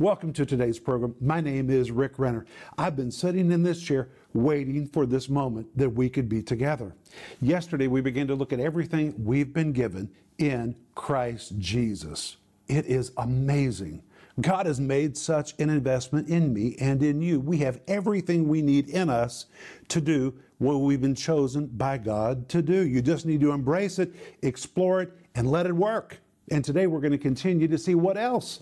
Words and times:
Welcome 0.00 0.32
to 0.32 0.46
today's 0.46 0.78
program. 0.78 1.14
My 1.20 1.42
name 1.42 1.68
is 1.68 1.90
Rick 1.90 2.18
Renner. 2.18 2.46
I've 2.78 2.96
been 2.96 3.10
sitting 3.10 3.52
in 3.52 3.62
this 3.62 3.82
chair 3.82 4.08
waiting 4.32 4.86
for 4.86 5.04
this 5.04 5.28
moment 5.28 5.66
that 5.76 5.90
we 5.90 6.08
could 6.08 6.26
be 6.26 6.42
together. 6.42 6.94
Yesterday, 7.42 7.86
we 7.86 8.00
began 8.00 8.26
to 8.28 8.34
look 8.34 8.54
at 8.54 8.60
everything 8.60 9.12
we've 9.22 9.52
been 9.52 9.72
given 9.72 10.10
in 10.38 10.74
Christ 10.94 11.58
Jesus. 11.58 12.38
It 12.66 12.86
is 12.86 13.12
amazing. 13.18 14.02
God 14.40 14.64
has 14.64 14.80
made 14.80 15.18
such 15.18 15.52
an 15.58 15.68
investment 15.68 16.30
in 16.30 16.54
me 16.54 16.76
and 16.80 17.02
in 17.02 17.20
you. 17.20 17.38
We 17.38 17.58
have 17.58 17.82
everything 17.86 18.48
we 18.48 18.62
need 18.62 18.88
in 18.88 19.10
us 19.10 19.44
to 19.88 20.00
do 20.00 20.32
what 20.56 20.76
we've 20.76 21.02
been 21.02 21.14
chosen 21.14 21.66
by 21.66 21.98
God 21.98 22.48
to 22.48 22.62
do. 22.62 22.86
You 22.86 23.02
just 23.02 23.26
need 23.26 23.42
to 23.42 23.52
embrace 23.52 23.98
it, 23.98 24.14
explore 24.40 25.02
it, 25.02 25.12
and 25.34 25.50
let 25.50 25.66
it 25.66 25.76
work. 25.76 26.20
And 26.50 26.64
today 26.64 26.86
we're 26.86 27.00
going 27.00 27.12
to 27.12 27.18
continue 27.18 27.68
to 27.68 27.76
see 27.76 27.94
what 27.94 28.16
else 28.16 28.60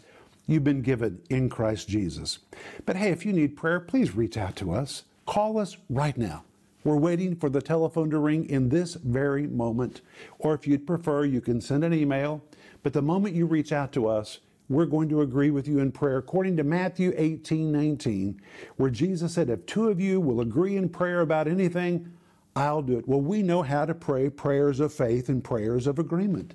you've 0.48 0.64
been 0.64 0.82
given 0.82 1.20
in 1.30 1.48
Christ 1.48 1.88
Jesus. 1.88 2.40
But 2.84 2.96
hey, 2.96 3.10
if 3.10 3.24
you 3.24 3.32
need 3.32 3.56
prayer, 3.56 3.78
please 3.78 4.16
reach 4.16 4.36
out 4.36 4.56
to 4.56 4.72
us. 4.72 5.04
Call 5.26 5.58
us 5.58 5.76
right 5.88 6.16
now. 6.16 6.44
We're 6.82 6.96
waiting 6.96 7.36
for 7.36 7.50
the 7.50 7.60
telephone 7.60 8.10
to 8.10 8.18
ring 8.18 8.48
in 8.48 8.68
this 8.68 8.94
very 8.94 9.46
moment. 9.46 10.00
Or 10.38 10.54
if 10.54 10.66
you'd 10.66 10.86
prefer, 10.86 11.24
you 11.24 11.40
can 11.40 11.60
send 11.60 11.84
an 11.84 11.92
email. 11.92 12.42
But 12.82 12.92
the 12.92 13.02
moment 13.02 13.36
you 13.36 13.46
reach 13.46 13.72
out 13.72 13.92
to 13.92 14.08
us, 14.08 14.40
we're 14.70 14.86
going 14.86 15.08
to 15.10 15.22
agree 15.22 15.50
with 15.50 15.68
you 15.68 15.80
in 15.80 15.92
prayer 15.92 16.18
according 16.18 16.56
to 16.56 16.64
Matthew 16.64 17.12
18 17.16 17.72
19, 17.72 18.40
where 18.76 18.90
Jesus 18.90 19.34
said, 19.34 19.50
If 19.50 19.66
two 19.66 19.88
of 19.88 20.00
you 20.00 20.20
will 20.20 20.40
agree 20.40 20.76
in 20.76 20.88
prayer 20.88 21.20
about 21.20 21.48
anything, 21.48 22.12
I'll 22.54 22.82
do 22.82 22.98
it. 22.98 23.06
Well, 23.08 23.20
we 23.20 23.42
know 23.42 23.62
how 23.62 23.84
to 23.84 23.94
pray 23.94 24.30
prayers 24.30 24.80
of 24.80 24.92
faith 24.92 25.28
and 25.28 25.42
prayers 25.42 25.86
of 25.86 25.98
agreement. 25.98 26.54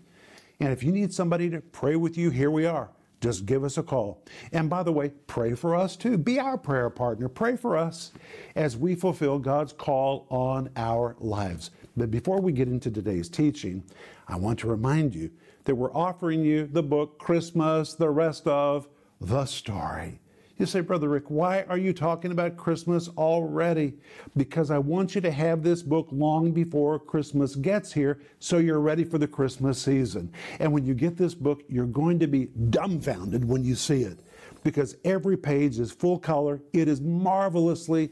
And 0.59 0.71
if 0.71 0.83
you 0.83 0.91
need 0.91 1.13
somebody 1.13 1.49
to 1.49 1.61
pray 1.61 1.95
with 1.95 2.17
you, 2.17 2.29
here 2.29 2.51
we 2.51 2.65
are. 2.65 2.89
Just 3.23 3.45
give 3.45 3.63
us 3.63 3.77
a 3.77 3.83
call. 3.83 4.21
And 4.51 4.69
by 4.69 4.83
the 4.83 4.91
way, 4.91 5.13
pray 5.27 5.53
for 5.53 5.77
us 5.77 5.95
too. 5.95 6.17
Be 6.17 6.41
our 6.41 6.57
prayer 6.57 6.89
partner. 6.89 7.29
Pray 7.29 7.55
for 7.55 7.77
us 7.77 8.11
as 8.57 8.75
we 8.75 8.95
fulfill 8.95 9.39
God's 9.39 9.71
call 9.71 10.27
on 10.29 10.69
our 10.75 11.15
lives. 11.19 11.71
But 11.95 12.11
before 12.11 12.41
we 12.41 12.51
get 12.51 12.67
into 12.67 12.91
today's 12.91 13.29
teaching, 13.29 13.81
I 14.27 14.35
want 14.35 14.59
to 14.59 14.67
remind 14.67 15.15
you 15.15 15.31
that 15.63 15.73
we're 15.73 15.93
offering 15.93 16.43
you 16.43 16.67
the 16.67 16.83
book 16.83 17.17
Christmas, 17.17 17.93
the 17.93 18.09
rest 18.09 18.45
of 18.45 18.89
the 19.21 19.45
story. 19.45 20.19
You 20.59 20.67
say, 20.67 20.81
Brother 20.81 21.09
Rick, 21.09 21.25
why 21.29 21.63
are 21.63 21.77
you 21.77 21.93
talking 21.93 22.31
about 22.31 22.57
Christmas 22.57 23.09
already? 23.17 23.95
Because 24.37 24.69
I 24.69 24.77
want 24.77 25.15
you 25.15 25.21
to 25.21 25.31
have 25.31 25.63
this 25.63 25.81
book 25.81 26.07
long 26.11 26.51
before 26.51 26.99
Christmas 26.99 27.55
gets 27.55 27.91
here 27.91 28.19
so 28.39 28.59
you're 28.59 28.79
ready 28.79 29.03
for 29.03 29.17
the 29.17 29.27
Christmas 29.27 29.81
season. 29.81 30.31
And 30.59 30.71
when 30.71 30.85
you 30.85 30.93
get 30.93 31.17
this 31.17 31.33
book, 31.33 31.63
you're 31.67 31.85
going 31.87 32.19
to 32.19 32.27
be 32.27 32.49
dumbfounded 32.69 33.43
when 33.43 33.63
you 33.63 33.73
see 33.73 34.03
it 34.03 34.19
because 34.63 34.95
every 35.03 35.37
page 35.37 35.79
is 35.79 35.91
full 35.91 36.19
color, 36.19 36.61
it 36.71 36.87
is 36.87 37.01
marvelously 37.01 38.11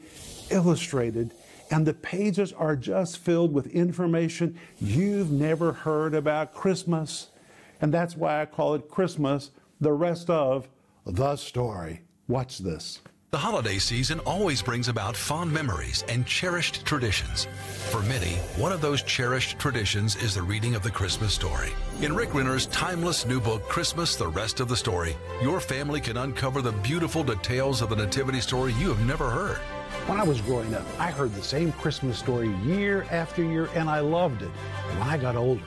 illustrated. 0.50 1.34
And 1.69 1.86
the 1.86 1.94
pages 1.94 2.52
are 2.52 2.75
just 2.75 3.19
filled 3.19 3.53
with 3.53 3.67
information 3.67 4.59
you've 4.80 5.31
never 5.31 5.72
heard 5.72 6.14
about 6.14 6.53
Christmas. 6.53 7.30
And 7.80 7.94
that's 7.94 8.17
why 8.17 8.42
I 8.42 8.45
call 8.45 8.73
it 8.73 8.89
Christmas, 8.89 9.52
the 9.80 9.94
rest 9.94 10.30
of 10.30 10.67
the 11.06 11.36
story. 11.38 12.02
Watch 12.32 12.60
this. 12.60 13.02
The 13.32 13.38
holiday 13.38 13.78
season 13.78 14.22
always 14.22 14.62
brings 14.62 14.88
about 14.88 15.18
fond 15.18 15.52
memories 15.52 16.06
and 16.08 16.26
cherished 16.26 16.86
traditions. 16.86 17.46
For 17.90 18.02
many, 18.04 18.36
one 18.56 18.72
of 18.72 18.80
those 18.80 19.04
cherished 19.04 19.60
traditions 19.60 20.16
is 20.16 20.34
the 20.34 20.42
reading 20.42 20.74
of 20.74 20.82
the 20.82 20.92
Christmas 20.92 21.34
story. 21.34 21.74
In 22.02 22.16
Rick 22.16 22.34
Renner's 22.34 22.68
timeless 22.68 23.26
new 23.26 23.42
book, 23.42 23.68
Christmas 23.68 24.16
The 24.16 24.30
Rest 24.30 24.62
of 24.62 24.70
the 24.70 24.78
Story, 24.78 25.18
your 25.42 25.59
family 25.59 26.00
can 26.00 26.16
uncover 26.16 26.62
the 26.62 26.72
beautiful 26.72 27.22
details 27.22 27.82
of 27.82 27.90
the 27.90 27.98
Nativity 27.98 28.40
story 28.40 28.72
you 28.80 28.88
have 28.88 29.06
never 29.06 29.30
heard. 29.30 29.58
When 30.08 30.18
I 30.18 30.24
was 30.24 30.40
growing 30.40 30.74
up, 30.74 30.86
I 31.00 31.12
heard 31.12 31.36
the 31.36 31.44
same 31.44 31.74
Christmas 31.74 32.18
story 32.18 32.48
year 32.64 33.06
after 33.12 33.44
year, 33.44 33.68
and 33.76 33.90
I 33.90 34.00
loved 34.00 34.42
it. 34.42 34.52
When 34.88 35.02
I 35.02 35.18
got 35.18 35.36
older, 35.36 35.62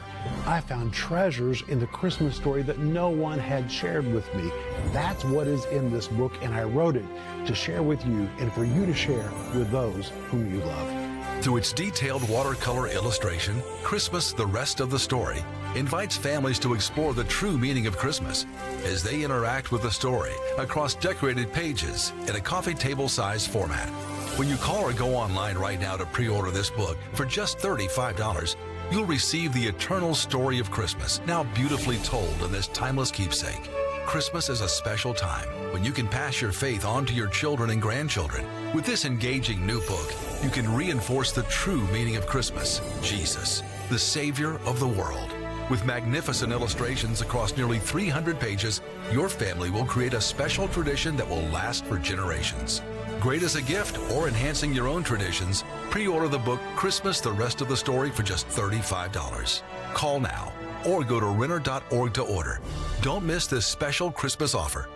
I 0.46 0.60
found 0.60 0.92
treasures 0.92 1.62
in 1.68 1.80
the 1.80 1.86
Christmas 1.86 2.36
story 2.36 2.62
that 2.62 2.78
no 2.78 3.08
one 3.08 3.38
had 3.38 3.70
shared 3.70 4.06
with 4.12 4.32
me. 4.34 4.50
That's 4.92 5.24
what 5.24 5.46
is 5.46 5.64
in 5.66 5.90
this 5.90 6.08
book, 6.08 6.32
and 6.42 6.54
I 6.54 6.64
wrote 6.64 6.96
it 6.96 7.04
to 7.46 7.54
share 7.54 7.82
with 7.82 8.04
you 8.06 8.28
and 8.38 8.52
for 8.52 8.64
you 8.64 8.86
to 8.86 8.94
share 8.94 9.30
with 9.54 9.70
those 9.70 10.10
whom 10.28 10.52
you 10.54 10.60
love. 10.64 11.04
Through 11.42 11.58
its 11.58 11.72
detailed 11.72 12.26
watercolor 12.28 12.88
illustration, 12.88 13.62
Christmas 13.82 14.32
The 14.32 14.46
Rest 14.46 14.80
of 14.80 14.90
the 14.90 14.98
Story 14.98 15.44
invites 15.74 16.16
families 16.16 16.58
to 16.60 16.72
explore 16.72 17.12
the 17.12 17.24
true 17.24 17.58
meaning 17.58 17.86
of 17.86 17.98
Christmas 17.98 18.46
as 18.84 19.02
they 19.02 19.22
interact 19.22 19.70
with 19.70 19.82
the 19.82 19.90
story 19.90 20.32
across 20.56 20.94
decorated 20.94 21.52
pages 21.52 22.12
in 22.28 22.36
a 22.36 22.40
coffee 22.40 22.74
table 22.74 23.08
size 23.08 23.46
format. 23.46 23.90
When 24.38 24.48
you 24.48 24.56
call 24.56 24.84
or 24.84 24.92
go 24.92 25.14
online 25.14 25.56
right 25.56 25.78
now 25.78 25.96
to 25.96 26.06
pre 26.06 26.28
order 26.28 26.50
this 26.50 26.70
book 26.70 26.96
for 27.12 27.24
just 27.24 27.58
$35, 27.58 28.56
you'll 28.90 29.04
receive 29.04 29.52
the 29.52 29.66
eternal 29.66 30.14
story 30.14 30.58
of 30.58 30.70
Christmas, 30.70 31.20
now 31.26 31.44
beautifully 31.54 31.98
told 31.98 32.42
in 32.42 32.52
this 32.52 32.68
timeless 32.68 33.10
keepsake. 33.10 33.70
Christmas 34.06 34.48
is 34.48 34.60
a 34.60 34.68
special 34.68 35.14
time 35.14 35.48
when 35.72 35.84
you 35.84 35.90
can 35.90 36.06
pass 36.06 36.40
your 36.40 36.52
faith 36.52 36.84
on 36.84 37.06
to 37.06 37.14
your 37.14 37.28
children 37.28 37.70
and 37.70 37.80
grandchildren. 37.80 38.46
With 38.74 38.84
this 38.84 39.04
engaging 39.04 39.66
new 39.66 39.80
book, 39.86 40.12
you 40.42 40.50
can 40.50 40.72
reinforce 40.74 41.32
the 41.32 41.42
true 41.44 41.86
meaning 41.88 42.16
of 42.16 42.26
Christmas 42.26 42.80
Jesus, 43.02 43.62
the 43.88 43.98
Savior 43.98 44.54
of 44.66 44.78
the 44.78 44.88
world. 44.88 45.30
With 45.70 45.86
magnificent 45.86 46.52
illustrations 46.52 47.22
across 47.22 47.56
nearly 47.56 47.78
300 47.78 48.38
pages, 48.38 48.82
your 49.10 49.30
family 49.30 49.70
will 49.70 49.86
create 49.86 50.12
a 50.12 50.20
special 50.20 50.68
tradition 50.68 51.16
that 51.16 51.28
will 51.28 51.42
last 51.48 51.86
for 51.86 51.96
generations. 51.96 52.82
Great 53.18 53.42
as 53.42 53.56
a 53.56 53.62
gift 53.62 53.98
or 54.12 54.28
enhancing 54.28 54.74
your 54.74 54.86
own 54.86 55.02
traditions, 55.02 55.64
pre 55.94 56.08
order 56.08 56.26
the 56.26 56.36
book 56.36 56.58
Christmas 56.74 57.20
The 57.20 57.30
Rest 57.30 57.60
of 57.60 57.68
the 57.68 57.76
Story 57.76 58.10
for 58.10 58.24
just 58.24 58.48
$35. 58.48 59.62
Call 59.92 60.18
now 60.18 60.52
or 60.84 61.04
go 61.04 61.20
to 61.20 61.26
Renner.org 61.26 62.12
to 62.14 62.22
order. 62.22 62.60
Don't 63.00 63.24
miss 63.24 63.46
this 63.46 63.64
special 63.64 64.10
Christmas 64.10 64.56
offer. 64.56 64.88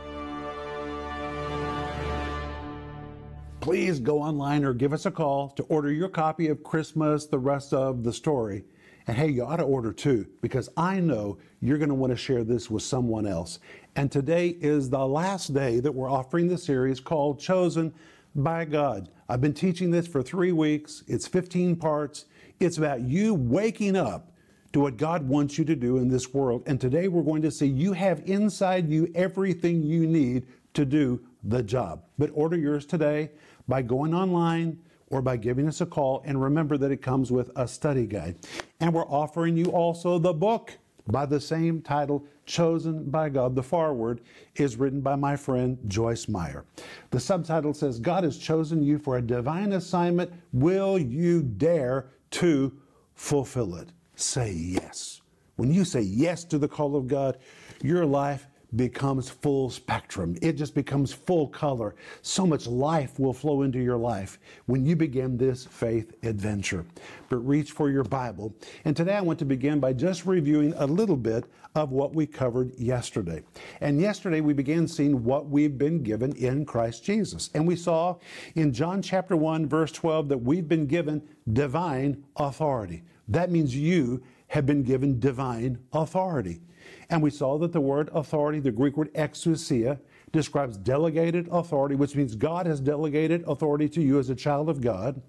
Please 3.61 4.01
go 4.01 4.21
online 4.21 4.65
or 4.65 4.75
give 4.75 4.93
us 4.93 5.07
a 5.07 5.11
call 5.13 5.51
to 5.51 5.63
order 5.69 5.93
your 5.93 6.09
copy 6.09 6.49
of 6.49 6.65
Christmas, 6.65 7.27
the 7.27 7.39
rest 7.39 7.73
of 7.73 8.03
the 8.03 8.13
story. 8.13 8.65
And 9.07 9.17
hey, 9.17 9.29
you 9.29 9.45
ought 9.45 9.59
to 9.59 9.63
order 9.63 9.93
too, 9.93 10.27
because 10.43 10.69
I 10.77 10.99
know 10.99 11.39
you're 11.61 11.79
going 11.79 11.91
to 11.91 11.95
want 11.95 12.11
to 12.11 12.17
share 12.17 12.43
this 12.43 12.73
with 12.73 12.83
someone 12.83 13.25
else. 13.25 13.61
And 13.95 14.11
today 14.11 14.57
is 14.61 14.91
the 14.91 15.07
last 15.07 15.55
day 15.55 15.79
that 15.79 15.95
we're 15.95 16.11
offering 16.11 16.49
the 16.49 16.59
series 16.59 16.99
called 16.99 17.39
Chosen 17.39 17.95
by 18.35 18.65
God. 18.65 19.11
I've 19.31 19.43
been 19.43 19.53
teaching 19.53 19.91
this 19.91 20.07
for 20.07 20.23
three 20.23 20.53
weeks. 20.53 21.05
It's 21.07 21.27
15 21.27 21.77
parts. 21.77 22.25
It's 22.61 22.79
about 22.79 23.03
you 23.03 23.35
waking 23.35 23.95
up 23.95 24.33
to 24.73 24.81
what 24.81 24.97
God 24.97 25.29
wants 25.29 25.59
you 25.59 25.67
to 25.67 25.77
do 25.77 25.99
in 25.99 26.09
this 26.09 26.33
world. 26.33 26.63
And 26.67 26.81
today 26.81 27.09
we're 27.09 27.23
going 27.23 27.43
to 27.43 27.51
see 27.51 27.67
you 27.67 27.93
have 27.93 28.23
inside 28.25 28.89
you 28.89 29.13
everything 29.15 29.83
you 29.83 30.07
need 30.07 30.47
to 30.73 30.87
do 30.87 31.21
the 31.45 31.63
job. 31.63 32.05
But 32.17 32.31
order 32.33 32.57
yours 32.57 32.87
today 32.87 33.31
by 33.67 33.83
going 33.83 34.15
online 34.15 34.79
or 35.09 35.21
by 35.21 35.37
giving 35.37 35.69
us 35.69 35.83
a 35.83 35.87
call. 35.87 36.23
And 36.25 36.43
remember 36.43 36.79
that 36.79 36.91
it 36.91 37.03
comes 37.03 37.31
with 37.31 37.51
a 37.55 37.69
study 37.69 38.07
guide. 38.07 38.37
And 38.81 38.95
we're 38.95 39.09
offering 39.09 39.59
you 39.59 39.67
also 39.67 40.19
the 40.19 40.33
book 40.33 40.79
by 41.11 41.27
the 41.27 41.41
same 41.41 41.83
title, 41.83 42.25
Chosen 42.47 43.11
by 43.11 43.29
God. 43.29 43.55
The 43.55 43.63
foreword 43.63 44.23
is 44.55 44.79
written 44.79 45.03
by 45.03 45.17
my 45.17 45.37
friend 45.37 45.79
Joyce 45.87 46.29
Meyer. 46.29 46.65
The 47.11 47.21
subtitle 47.21 47.75
says, 47.75 48.01
God 48.01 48.25
has 48.25 48.39
chosen 48.39 48.83
you 48.83 48.99
for 48.99 49.19
a 49.19 49.23
divine 49.23 49.75
assignment. 49.75 50.33
Will 50.55 50.99
you 50.99 51.43
dare 51.43 52.07
to 52.31 52.73
fulfill 53.15 53.75
it? 53.75 53.91
Say 54.15 54.53
yes. 54.53 55.21
When 55.57 55.71
you 55.71 55.85
say 55.85 56.01
yes 56.01 56.43
to 56.45 56.57
the 56.57 56.69
call 56.69 56.97
of 56.97 57.07
God, 57.07 57.37
your 57.83 58.07
life 58.07 58.47
becomes 58.77 59.31
full 59.31 59.71
spectrum. 59.71 60.37
It 60.43 60.55
just 60.55 60.75
becomes 60.75 61.13
full 61.13 61.49
color. 61.49 61.95
So 62.23 62.47
much 62.47 62.67
life 62.67 63.19
will 63.19 63.33
flow 63.33 63.63
into 63.63 63.79
your 63.79 63.97
life 63.97 64.39
when 64.67 64.85
you 64.85 64.97
begin 64.97 65.37
this 65.37 65.65
faith 65.65 66.13
adventure. 66.23 66.85
But 67.29 67.39
reach 67.39 67.73
for 67.73 67.91
your 67.91 68.05
Bible. 68.05 68.55
And 68.85 68.97
today 68.97 69.15
I 69.15 69.21
want 69.23 69.39
to 69.39 69.45
begin 69.45 69.81
by 69.81 69.93
just 69.95 70.27
reviewing 70.27 70.75
a 70.77 70.87
little 70.87 71.17
bit 71.17 71.45
of 71.75 71.93
what 71.93 72.15
we 72.15 72.27
covered 72.27 72.79
yesterday. 72.79 73.43
And 73.81 74.01
yesterday 74.01 74.41
we 74.41 74.53
began 74.53 74.87
seeing 74.87 75.25
what 75.25 75.49
we've 75.49 75.79
been 75.79 76.03
given 76.03 76.33
in 76.37 76.65
Christ 76.65 77.05
Jesus. 77.05 77.51
And 77.55 77.67
we 77.67 77.77
saw 77.77 78.17
in 78.55 78.73
John 78.73 79.01
chapter 79.01 79.37
1 79.37 79.67
verse 79.67 79.93
12 79.93 80.29
that 80.29 80.39
we've 80.39 80.69
been 80.69 80.87
given 80.87 81.23
divine 81.53 82.25
authority. 82.37 83.03
That 83.29 83.51
means 83.51 83.75
you 83.75 84.23
have 84.49 84.67
been 84.67 84.83
given 84.83 85.21
divine 85.21 85.79
authority. 85.93 86.61
And 87.11 87.23
we 87.23 87.31
saw 87.31 87.59
that 87.59 87.73
the 87.73 87.81
word 87.81 88.11
authority, 88.13 88.61
the 88.61 88.71
Greek 88.71 88.97
word 88.97 89.13
exousia, 89.15 89.99
describes 90.31 90.77
delegated 90.77 91.49
authority, 91.51 91.95
which 91.95 92.15
means 92.15 92.35
God 92.35 92.67
has 92.67 92.81
delegated 92.81 93.45
authority 93.47 93.89
to 93.91 94.03
you 94.03 94.19
as 94.19 94.29
a 94.29 94.35
child 94.35 94.69
of 94.69 94.81
God. 94.81 95.23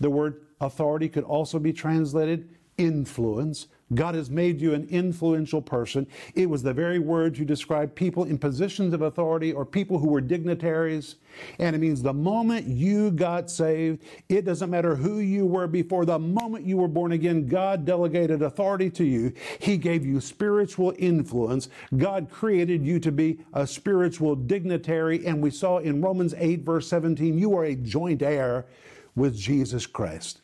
The 0.00 0.08
word 0.08 0.46
authority 0.60 1.08
could 1.08 1.24
also 1.24 1.58
be 1.58 1.72
translated 1.72 2.48
influence. 2.78 3.66
God 3.94 4.14
has 4.14 4.28
made 4.28 4.60
you 4.60 4.74
an 4.74 4.86
influential 4.90 5.62
person. 5.62 6.06
It 6.34 6.50
was 6.50 6.62
the 6.62 6.74
very 6.74 6.98
word 6.98 7.34
to 7.36 7.44
describe 7.44 7.94
people 7.94 8.24
in 8.24 8.38
positions 8.38 8.92
of 8.92 9.02
authority 9.02 9.52
or 9.52 9.64
people 9.64 9.98
who 9.98 10.08
were 10.08 10.20
dignitaries. 10.20 11.16
And 11.58 11.74
it 11.74 11.78
means 11.78 12.02
the 12.02 12.12
moment 12.12 12.66
you 12.66 13.10
got 13.10 13.50
saved, 13.50 14.02
it 14.28 14.44
doesn't 14.44 14.68
matter 14.68 14.94
who 14.94 15.20
you 15.20 15.46
were 15.46 15.66
before, 15.66 16.04
the 16.04 16.18
moment 16.18 16.66
you 16.66 16.76
were 16.76 16.88
born 16.88 17.12
again, 17.12 17.46
God 17.46 17.86
delegated 17.86 18.42
authority 18.42 18.90
to 18.90 19.04
you. 19.04 19.32
He 19.58 19.78
gave 19.78 20.04
you 20.04 20.20
spiritual 20.20 20.94
influence. 20.98 21.68
God 21.96 22.28
created 22.30 22.84
you 22.84 23.00
to 23.00 23.12
be 23.12 23.38
a 23.54 23.66
spiritual 23.66 24.36
dignitary. 24.36 25.24
And 25.24 25.40
we 25.40 25.50
saw 25.50 25.78
in 25.78 26.02
Romans 26.02 26.34
8, 26.36 26.60
verse 26.60 26.88
17, 26.88 27.38
you 27.38 27.56
are 27.56 27.64
a 27.64 27.74
joint 27.74 28.20
heir 28.20 28.66
with 29.14 29.36
Jesus 29.36 29.86
Christ. 29.86 30.40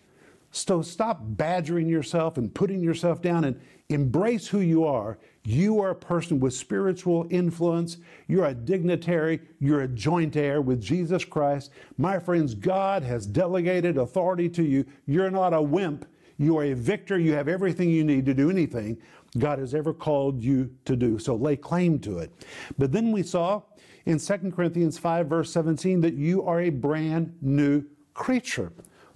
So 0.56 0.82
stop 0.82 1.18
badgering 1.20 1.88
yourself 1.88 2.38
and 2.38 2.54
putting 2.54 2.80
yourself 2.80 3.20
down 3.20 3.42
and 3.42 3.60
embrace 3.88 4.46
who 4.46 4.60
you 4.60 4.84
are. 4.84 5.18
You 5.42 5.80
are 5.80 5.90
a 5.90 5.96
person 5.96 6.38
with 6.38 6.54
spiritual 6.54 7.26
influence. 7.28 7.96
You're 8.28 8.46
a 8.46 8.54
dignitary. 8.54 9.40
You're 9.58 9.80
a 9.80 9.88
joint 9.88 10.36
heir 10.36 10.60
with 10.60 10.80
Jesus 10.80 11.24
Christ. 11.24 11.72
My 11.98 12.20
friends, 12.20 12.54
God 12.54 13.02
has 13.02 13.26
delegated 13.26 13.98
authority 13.98 14.48
to 14.50 14.62
you. 14.62 14.86
You're 15.06 15.28
not 15.28 15.52
a 15.52 15.60
wimp. 15.60 16.06
You 16.38 16.56
are 16.58 16.64
a 16.64 16.74
victor. 16.74 17.18
You 17.18 17.32
have 17.32 17.48
everything 17.48 17.90
you 17.90 18.04
need 18.04 18.24
to 18.26 18.34
do 18.34 18.48
anything 18.48 18.98
God 19.36 19.58
has 19.58 19.74
ever 19.74 19.92
called 19.92 20.40
you 20.40 20.70
to 20.84 20.94
do. 20.94 21.18
So 21.18 21.34
lay 21.34 21.56
claim 21.56 21.98
to 22.00 22.18
it. 22.18 22.32
But 22.78 22.92
then 22.92 23.10
we 23.10 23.24
saw 23.24 23.62
in 24.06 24.20
2 24.20 24.52
Corinthians 24.54 24.98
5, 24.98 25.26
verse 25.26 25.52
17, 25.52 26.00
that 26.02 26.14
you 26.14 26.44
are 26.44 26.60
a 26.60 26.70
brand 26.70 27.36
new 27.42 27.82
creature. 28.14 28.72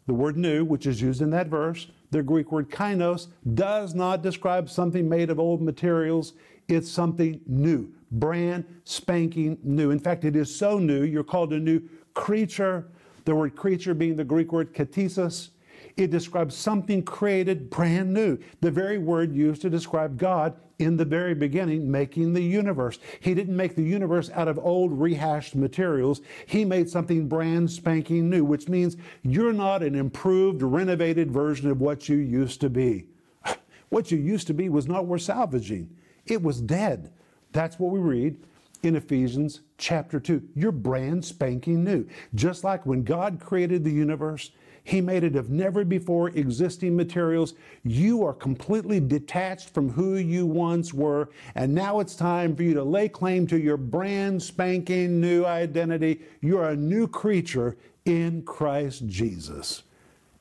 The 0.09 0.15
word 0.15 0.39
new, 0.39 0.65
which 0.65 0.87
is 0.87 1.03
used 1.03 1.21
in 1.21 1.29
that 1.31 1.49
verse, 1.49 1.87
the 2.13 2.23
Greek 2.23 2.51
word 2.51 2.71
kainos, 2.71 3.27
does 3.53 3.95
not 3.95 4.23
describe 4.23 4.71
something 4.71 5.07
made 5.07 5.29
of 5.29 5.39
old 5.39 5.61
materials. 5.61 6.33
It's 6.67 6.91
something 6.91 7.43
new, 7.47 7.93
brand 8.11 8.65
spanking 8.85 9.59
new. 9.63 9.91
In 9.91 9.99
fact, 9.99 10.25
it 10.25 10.35
is 10.35 10.55
so 10.55 10.79
new, 10.79 11.03
you're 11.03 11.23
called 11.23 11.53
a 11.53 11.61
new 11.61 11.83
creature. 12.15 12.89
The 13.27 13.35
word 13.35 13.55
creature 13.55 13.93
being 13.93 14.17
the 14.17 14.25
Greek 14.25 14.51
word 14.51 14.73
ktisis. 14.73 15.51
It 15.99 16.11
describes 16.11 16.55
something 16.55 17.03
created 17.03 17.69
brand 17.69 18.11
new. 18.11 18.39
The 18.63 18.71
very 18.71 18.97
word 18.97 19.35
used 19.35 19.61
to 19.61 19.69
describe 19.69 20.17
God 20.17 20.57
in 20.79 20.97
the 20.97 21.05
very 21.05 21.35
beginning 21.35 21.91
making 21.91 22.33
the 22.33 22.43
universe. 22.43 22.99
He 23.21 23.35
didn't 23.35 23.57
make 23.57 23.75
the 23.75 23.83
universe 23.83 24.31
out 24.33 24.49
of 24.49 24.59
old 24.59 24.93
rehashed 24.93 25.57
materials. 25.57 26.21
He 26.47 26.65
made 26.65 26.89
something 26.89 27.29
brand 27.29 27.71
spanking 27.71 28.31
new, 28.31 28.45
which 28.45 28.69
means 28.69 28.97
you're 29.23 29.53
not 29.53 29.83
an 29.83 29.95
improved, 29.95 30.63
renovated 30.63 31.31
version 31.31 31.71
of 31.71 31.81
what 31.81 32.09
you 32.09 32.17
used 32.17 32.61
to 32.61 32.71
be. 32.71 33.07
What 33.91 34.11
you 34.11 34.19
used 34.19 34.47
to 34.49 34.55
be 34.55 34.69
was 34.69 34.87
not 34.87 35.07
worth 35.07 35.23
salvaging. 35.23 35.89
It 36.27 36.43
was 36.43 36.61
dead. 36.61 37.11
That's 37.53 37.79
what 37.79 37.91
we 37.91 38.01
read 38.01 38.37
in 38.83 38.97
Ephesians 38.97 39.61
chapter 39.79 40.21
2. 40.21 40.43
You're 40.55 40.73
brand 40.73 41.25
spanking 41.25 41.85
new. 41.85 42.07
Just 42.35 42.65
like 42.65 42.85
when 42.85 43.03
God 43.03 43.41
created 43.41 43.85
the 43.85 43.91
universe, 43.91 44.51
he 44.89 45.03
made 45.03 45.23
it 45.23 45.37
of 45.37 45.51
never 45.51 45.85
before 45.85 46.31
existing 46.31 46.97
materials. 46.97 47.53
You 47.85 48.25
are 48.25 48.33
completely 48.33 49.01
detached 49.01 49.69
from 49.69 49.91
who 49.91 50.17
you 50.17 50.47
once 50.47 50.95
were, 50.95 51.29
and 51.55 51.75
now 51.75 52.01
it's 52.01 52.15
time 52.15 52.57
for 52.57 52.63
you 52.63 52.73
to 52.73 52.83
lay 52.83 53.11
claim 53.11 53.47
to 53.49 53.61
your 53.61 53.77
brand 53.77 54.43
spanking 54.43 55.21
new 55.21 55.45
identity. 55.45 56.23
You're 56.41 56.71
a 56.71 56.77
new 56.77 57.07
creature 57.07 57.77
in 58.07 58.41
Christ 58.45 59.07
Jesus. 59.07 59.83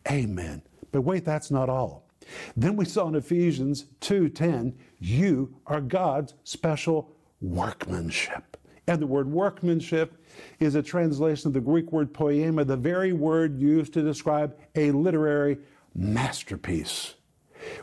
Amen. 0.10 0.62
But 0.94 1.02
wait, 1.02 1.26
that's 1.26 1.52
not 1.52 1.68
all. 1.68 2.08
Then 2.56 2.78
we 2.78 2.86
saw 2.86 3.10
in 3.10 3.16
Ephesians 3.16 3.88
2:10, 4.00 4.74
you 4.98 5.56
are 5.66 5.82
God's 5.82 6.36
special 6.46 7.12
workmanship. 7.42 8.56
And 8.88 9.02
the 9.02 9.08
word 9.08 9.30
workmanship 9.30 10.24
is 10.60 10.76
a 10.76 10.82
translation 10.82 11.50
of 11.50 11.54
the 11.54 11.62
Greek 11.62 11.92
word 11.92 12.14
poiema, 12.14 12.66
the 12.66 12.78
very 12.78 13.12
word 13.12 13.60
used 13.60 13.94
to 13.94 14.02
describe 14.02 14.58
a 14.76 14.92
literary 14.92 15.58
masterpiece. 15.94 17.16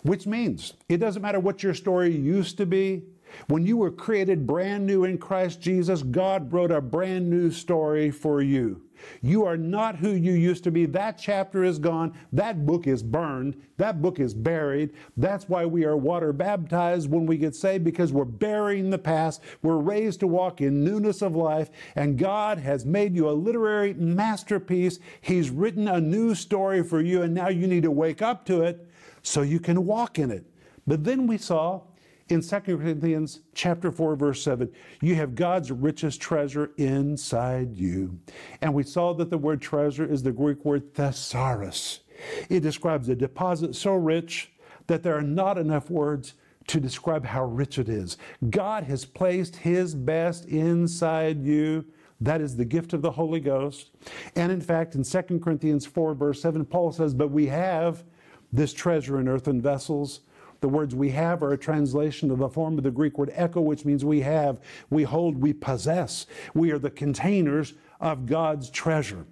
Which 0.03 0.27
means 0.27 0.75
it 0.89 0.99
doesn't 0.99 1.21
matter 1.21 1.41
what 1.41 1.63
your 1.63 1.75
story 1.75 2.15
used 2.15 2.57
to 2.57 2.67
be, 2.67 3.05
when 3.49 3.67
you 3.67 3.77
were 3.77 3.91
created 3.91 4.47
brand 4.47 4.87
new 4.87 5.05
in 5.05 5.19
Christ 5.19 5.61
Jesus, 5.61 6.03
God 6.03 6.53
wrote 6.53 6.71
a 6.71 6.81
brand 6.81 7.29
new 7.29 7.51
story 7.51 8.11
for 8.11 8.43
you. 8.43 8.83
You 9.23 9.45
are 9.45 9.57
not 9.57 9.97
who 9.97 10.11
you 10.11 10.33
used 10.33 10.65
to 10.65 10.71
be. 10.71 10.87
That 10.87 11.19
chapter 11.19 11.65
is 11.65 11.79
gone. 11.79 12.17
That 12.33 12.67
book 12.67 12.87
is 12.87 13.03
burned. 13.03 13.61
That 13.77 14.01
book 14.01 14.21
is 14.21 14.35
buried. 14.35 14.91
That's 15.17 15.49
why 15.49 15.67
we 15.67 15.85
are 15.85 15.97
water 15.97 16.33
baptized 16.33 17.11
when 17.11 17.27
we 17.27 17.37
get 17.37 17.55
saved 17.55 17.85
because 17.85 18.13
we're 18.13 18.25
burying 18.25 18.91
the 18.91 18.99
past. 18.99 19.43
We're 19.63 19.79
raised 19.79 20.21
to 20.21 20.27
walk 20.27 20.61
in 20.61 20.85
newness 20.85 21.23
of 21.23 21.37
life. 21.37 21.71
And 21.97 22.19
God 22.19 22.59
has 22.59 22.85
made 22.85 23.15
you 23.15 23.29
a 23.29 23.33
literary 23.33 23.95
masterpiece. 23.95 24.99
He's 25.21 25.51
written 25.51 25.89
a 25.89 26.01
new 26.01 26.35
story 26.35 26.83
for 26.83 27.01
you. 27.01 27.23
And 27.23 27.35
now 27.35 27.49
you 27.49 27.67
need 27.67 27.83
to 27.83 27.91
wake 27.91 28.23
up 28.23 28.45
to 28.47 28.63
it 28.63 28.89
so 29.23 29.43
you 29.43 29.61
can 29.61 29.87
walk 29.87 30.19
in 30.19 30.31
it. 30.31 30.45
But 30.87 31.05
then 31.05 31.27
we 31.27 31.39
saw 31.39 31.83
in 32.29 32.41
2 32.41 32.61
Corinthians 32.61 33.41
chapter 33.55 33.93
4 33.93 34.17
verse 34.17 34.43
7 34.43 34.71
you 35.03 35.15
have 35.15 35.35
God's 35.35 35.71
richest 35.71 36.21
treasure 36.21 36.73
inside 36.77 37.77
you. 37.77 38.19
And 38.61 38.73
we 38.73 38.83
saw 38.83 39.13
that 39.15 39.31
the 39.31 39.39
word 39.39 39.61
treasure 39.61 40.11
is 40.11 40.23
the 40.23 40.33
Greek 40.33 40.65
word 40.65 40.95
thesaurus. 40.95 42.01
It 42.49 42.61
describes 42.61 43.09
a 43.09 43.15
deposit 43.15 43.75
so 43.75 43.95
rich 43.95 44.53
that 44.87 45.03
there 45.03 45.17
are 45.17 45.23
not 45.23 45.59
enough 45.59 45.91
words 45.91 46.35
to 46.69 46.81
describe 46.81 47.27
how 47.27 47.45
rich 47.45 47.79
it 47.79 47.89
is. 47.89 48.17
God 48.51 48.85
has 48.85 49.05
placed 49.05 49.57
his 49.57 49.95
best 49.95 50.47
inside 50.47 51.45
you. 51.45 51.85
That 52.21 52.41
is 52.41 52.57
the 52.57 52.65
gift 52.65 52.95
of 52.95 53.03
the 53.03 53.11
Holy 53.11 53.41
Ghost. 53.41 53.91
And 54.35 54.51
in 54.51 54.63
fact 54.63 54.95
in 54.95 55.03
2 55.03 55.41
Corinthians 55.41 55.85
4 55.85 56.15
verse 56.15 56.41
7 56.41 56.65
Paul 56.65 56.93
says 56.93 57.13
but 57.13 57.31
we 57.31 57.47
have 57.47 58.05
this 58.53 58.73
treasure 58.73 59.21
in 59.21 59.29
earthen 59.29 59.61
vessels 59.61 60.21
the 60.65 60.69
words 60.69 60.95
we 60.95 61.11
have 61.11 61.43
are 61.43 61.53
a 61.53 61.59
translation 61.59 62.31
of 62.31 62.39
the 62.39 62.49
form 62.49 62.79
of 62.79 62.85
the 62.85 62.91
Greek 62.91 63.19
word 63.19 63.31
echo, 63.35 63.61
which 63.61 63.85
means 63.85 64.03
we 64.03 64.23
have, 64.23 64.63
we 64.89 65.03
hold, 65.03 65.37
we 65.37 65.53
possess. 65.53 66.25
We 66.55 66.71
are 66.71 66.79
the 66.79 66.89
containers 66.89 67.75
of 68.01 68.25
God's 68.25 68.71
treasure. 68.71 69.27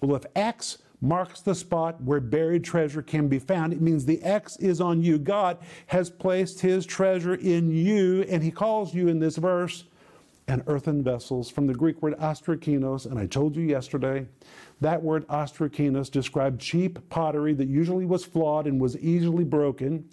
Well, 0.00 0.16
if 0.16 0.24
X 0.34 0.78
marks 1.00 1.40
the 1.40 1.54
spot 1.54 2.02
where 2.02 2.18
buried 2.18 2.64
treasure 2.64 3.00
can 3.00 3.28
be 3.28 3.38
found, 3.38 3.72
it 3.72 3.80
means 3.80 4.04
the 4.04 4.20
X 4.24 4.56
is 4.56 4.80
on 4.80 5.04
you. 5.04 5.20
God 5.20 5.58
has 5.86 6.10
placed 6.10 6.58
his 6.58 6.84
treasure 6.84 7.36
in 7.36 7.70
you, 7.70 8.22
and 8.22 8.42
he 8.42 8.50
calls 8.50 8.92
you 8.92 9.06
in 9.06 9.20
this 9.20 9.36
verse 9.36 9.84
an 10.52 10.62
earthen 10.66 11.02
vessels 11.02 11.48
from 11.48 11.66
the 11.66 11.72
Greek 11.72 12.02
word 12.02 12.14
ostrakinos. 12.18 13.06
And 13.06 13.18
I 13.18 13.24
told 13.24 13.56
you 13.56 13.62
yesterday 13.62 14.26
that 14.82 15.02
word 15.02 15.26
ostrakinos 15.28 16.10
described 16.10 16.60
cheap 16.60 16.98
pottery 17.08 17.54
that 17.54 17.68
usually 17.68 18.04
was 18.04 18.22
flawed 18.22 18.66
and 18.66 18.78
was 18.78 18.98
easily 18.98 19.44
broken. 19.44 20.06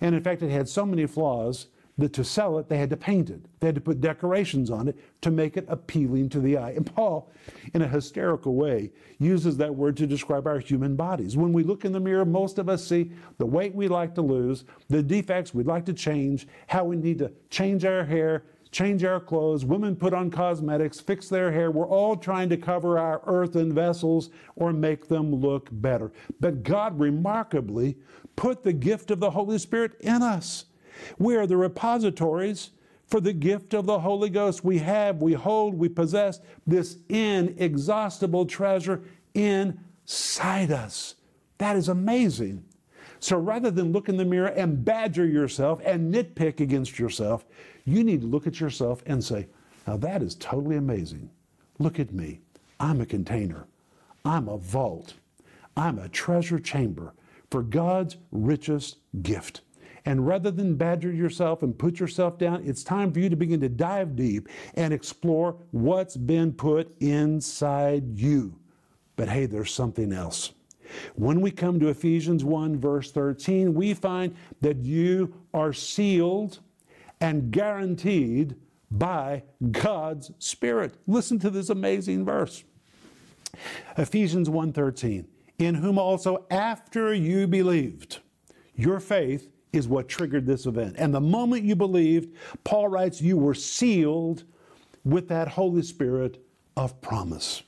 And 0.00 0.16
in 0.16 0.22
fact, 0.22 0.42
it 0.42 0.50
had 0.50 0.68
so 0.68 0.84
many 0.84 1.06
flaws 1.06 1.68
that 1.96 2.12
to 2.12 2.24
sell 2.24 2.58
it, 2.58 2.68
they 2.68 2.76
had 2.76 2.90
to 2.90 2.96
paint 2.96 3.30
it. 3.30 3.40
They 3.60 3.68
had 3.68 3.76
to 3.76 3.80
put 3.80 4.00
decorations 4.00 4.68
on 4.68 4.88
it 4.88 4.98
to 5.20 5.30
make 5.30 5.56
it 5.56 5.64
appealing 5.68 6.28
to 6.30 6.40
the 6.40 6.58
eye. 6.58 6.72
And 6.72 6.84
Paul, 6.84 7.30
in 7.72 7.82
a 7.82 7.88
hysterical 7.88 8.56
way, 8.56 8.90
uses 9.20 9.56
that 9.58 9.72
word 9.72 9.96
to 9.98 10.08
describe 10.08 10.48
our 10.48 10.58
human 10.58 10.96
bodies. 10.96 11.36
When 11.36 11.52
we 11.52 11.62
look 11.62 11.84
in 11.84 11.92
the 11.92 12.00
mirror, 12.00 12.24
most 12.24 12.58
of 12.58 12.68
us 12.68 12.84
see 12.84 13.12
the 13.38 13.46
weight 13.46 13.76
we'd 13.76 13.90
like 13.90 14.12
to 14.16 14.22
lose, 14.22 14.64
the 14.88 15.04
defects 15.04 15.54
we'd 15.54 15.68
like 15.68 15.86
to 15.86 15.92
change, 15.92 16.48
how 16.66 16.82
we 16.82 16.96
need 16.96 17.18
to 17.18 17.30
change 17.48 17.84
our 17.84 18.04
hair, 18.04 18.42
change 18.74 19.04
our 19.04 19.20
clothes, 19.20 19.64
women 19.64 19.94
put 19.94 20.12
on 20.12 20.30
cosmetics, 20.30 20.98
fix 20.98 21.28
their 21.28 21.52
hair. 21.52 21.70
We're 21.70 21.86
all 21.86 22.16
trying 22.16 22.48
to 22.48 22.56
cover 22.56 22.98
our 22.98 23.22
earthen 23.24 23.72
vessels 23.72 24.30
or 24.56 24.72
make 24.72 25.06
them 25.06 25.32
look 25.32 25.68
better. 25.70 26.12
But 26.40 26.64
God 26.64 26.98
remarkably 26.98 27.96
put 28.34 28.64
the 28.64 28.72
gift 28.72 29.12
of 29.12 29.20
the 29.20 29.30
Holy 29.30 29.58
Spirit 29.58 29.94
in 30.00 30.22
us. 30.22 30.64
We 31.18 31.36
are 31.36 31.46
the 31.46 31.56
repositories 31.56 32.70
for 33.06 33.20
the 33.20 33.32
gift 33.32 33.74
of 33.74 33.86
the 33.86 34.00
Holy 34.00 34.28
Ghost. 34.28 34.64
We 34.64 34.78
have, 34.78 35.22
we 35.22 35.34
hold, 35.34 35.74
we 35.74 35.88
possess 35.88 36.40
this 36.66 36.98
inexhaustible 37.08 38.46
treasure 38.46 39.04
inside 39.34 40.72
us. 40.72 41.14
That 41.58 41.76
is 41.76 41.88
amazing. 41.88 42.64
So 43.20 43.38
rather 43.38 43.70
than 43.70 43.92
look 43.92 44.08
in 44.08 44.16
the 44.16 44.24
mirror 44.24 44.48
and 44.48 44.84
badger 44.84 45.24
yourself 45.24 45.80
and 45.84 46.12
nitpick 46.12 46.60
against 46.60 46.98
yourself, 46.98 47.46
you 47.84 48.04
need 48.04 48.22
to 48.22 48.26
look 48.26 48.46
at 48.46 48.60
yourself 48.60 49.02
and 49.06 49.22
say, 49.22 49.48
now 49.86 49.96
that 49.98 50.22
is 50.22 50.34
totally 50.34 50.76
amazing. 50.76 51.30
Look 51.78 52.00
at 52.00 52.12
me. 52.12 52.40
I'm 52.80 53.00
a 53.00 53.06
container. 53.06 53.66
I'm 54.24 54.48
a 54.48 54.58
vault. 54.58 55.14
I'm 55.76 55.98
a 55.98 56.08
treasure 56.08 56.58
chamber 56.58 57.14
for 57.50 57.62
God's 57.62 58.16
richest 58.32 58.98
gift. 59.22 59.60
And 60.06 60.26
rather 60.26 60.50
than 60.50 60.76
badger 60.76 61.12
yourself 61.12 61.62
and 61.62 61.78
put 61.78 61.98
yourself 61.98 62.38
down, 62.38 62.62
it's 62.64 62.84
time 62.84 63.12
for 63.12 63.20
you 63.20 63.28
to 63.30 63.36
begin 63.36 63.60
to 63.60 63.68
dive 63.68 64.16
deep 64.16 64.48
and 64.74 64.92
explore 64.92 65.56
what's 65.70 66.16
been 66.16 66.52
put 66.52 66.94
inside 67.00 68.18
you. 68.18 68.58
But 69.16 69.28
hey, 69.28 69.46
there's 69.46 69.72
something 69.72 70.12
else. 70.12 70.52
When 71.14 71.40
we 71.40 71.50
come 71.50 71.80
to 71.80 71.88
Ephesians 71.88 72.44
1, 72.44 72.78
verse 72.78 73.10
13, 73.10 73.72
we 73.72 73.94
find 73.94 74.34
that 74.60 74.84
you 74.84 75.34
are 75.54 75.72
sealed 75.72 76.60
and 77.24 77.50
guaranteed 77.50 78.54
by 78.90 79.42
God's 79.70 80.30
Spirit. 80.38 80.98
Listen 81.06 81.38
to 81.38 81.48
this 81.48 81.70
amazing 81.70 82.22
verse. 82.22 82.64
Ephesians 83.96 84.50
1:13, 84.50 85.26
in 85.58 85.76
whom 85.76 85.98
also 85.98 86.44
after 86.50 87.14
you 87.14 87.46
believed, 87.46 88.18
your 88.76 89.00
faith 89.00 89.48
is 89.72 89.88
what 89.88 90.06
triggered 90.06 90.44
this 90.44 90.66
event. 90.66 90.96
And 90.98 91.14
the 91.14 91.20
moment 91.20 91.64
you 91.64 91.74
believed, 91.74 92.36
Paul 92.62 92.88
writes, 92.88 93.22
you 93.22 93.38
were 93.38 93.54
sealed 93.54 94.44
with 95.02 95.26
that 95.28 95.48
Holy 95.48 95.82
Spirit 95.82 96.44
of 96.76 97.00
promise. 97.00 97.62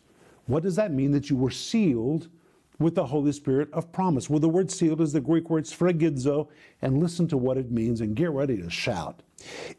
What 0.45 0.65
does 0.65 0.77
that 0.77 0.93
mean 0.93 1.13
that 1.13 1.31
you 1.31 1.37
were 1.37 1.51
sealed 1.51 2.29
with 2.79 2.95
the 2.95 3.07
Holy 3.07 3.33
Spirit 3.33 3.73
of 3.73 3.91
promise? 3.91 4.29
Well, 4.29 4.39
the 4.39 4.51
word 4.51 4.71
sealed 4.71 5.01
is 5.01 5.15
the 5.15 5.21
Greek 5.21 5.49
word 5.49 5.65
sphragizo, 5.65 6.49
and 6.83 7.01
listen 7.01 7.27
to 7.29 7.39
what 7.39 7.57
it 7.57 7.71
means 7.71 8.03
and 8.03 8.15
get 8.15 8.31
ready 8.33 8.59
to 8.59 8.69
shout. 8.69 9.23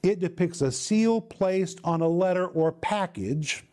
It 0.04 0.20
depicts 0.20 0.62
a 0.62 0.72
seal 0.72 1.22
placed 1.22 1.80
on 1.84 2.02
a 2.02 2.08
letter 2.08 2.48
or 2.48 2.72
package 2.72 3.66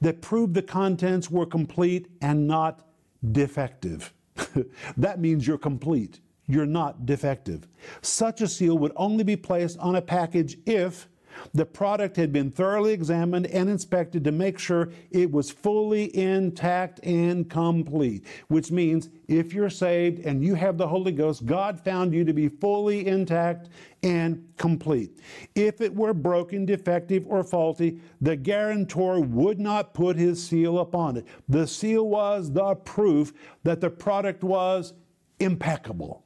that 0.00 0.22
proved 0.22 0.54
the 0.54 0.62
contents 0.62 1.30
were 1.30 1.46
complete 1.46 2.08
and 2.20 2.46
not 2.46 2.88
defective. 3.32 4.12
that 4.96 5.20
means 5.20 5.46
you're 5.46 5.58
complete. 5.58 6.20
You're 6.46 6.66
not 6.66 7.04
defective. 7.04 7.68
Such 8.00 8.40
a 8.40 8.48
seal 8.48 8.78
would 8.78 8.92
only 8.96 9.24
be 9.24 9.36
placed 9.36 9.78
on 9.78 9.96
a 9.96 10.02
package 10.02 10.56
if 10.66 11.08
the 11.54 11.64
product 11.64 12.16
had 12.16 12.32
been 12.32 12.50
thoroughly 12.50 12.92
examined 12.92 13.46
and 13.46 13.68
inspected 13.68 14.24
to 14.24 14.32
make 14.32 14.58
sure 14.58 14.90
it 15.10 15.30
was 15.30 15.50
fully 15.50 16.14
intact 16.16 17.00
and 17.02 17.48
complete, 17.48 18.24
which 18.48 18.70
means 18.70 19.10
if 19.26 19.52
you're 19.52 19.70
saved 19.70 20.24
and 20.24 20.42
you 20.42 20.54
have 20.54 20.78
the 20.78 20.88
Holy 20.88 21.12
Ghost, 21.12 21.46
God 21.46 21.80
found 21.80 22.14
you 22.14 22.24
to 22.24 22.32
be 22.32 22.48
fully 22.48 23.06
intact 23.06 23.68
and 24.02 24.46
complete. 24.56 25.18
If 25.54 25.80
it 25.80 25.94
were 25.94 26.14
broken, 26.14 26.64
defective, 26.64 27.24
or 27.26 27.42
faulty, 27.42 28.00
the 28.20 28.36
guarantor 28.36 29.20
would 29.20 29.58
not 29.58 29.94
put 29.94 30.16
his 30.16 30.44
seal 30.44 30.78
upon 30.78 31.16
it. 31.16 31.26
The 31.48 31.66
seal 31.66 32.08
was 32.08 32.52
the 32.52 32.74
proof 32.74 33.32
that 33.64 33.80
the 33.80 33.90
product 33.90 34.44
was 34.44 34.94
impeccable. 35.40 36.24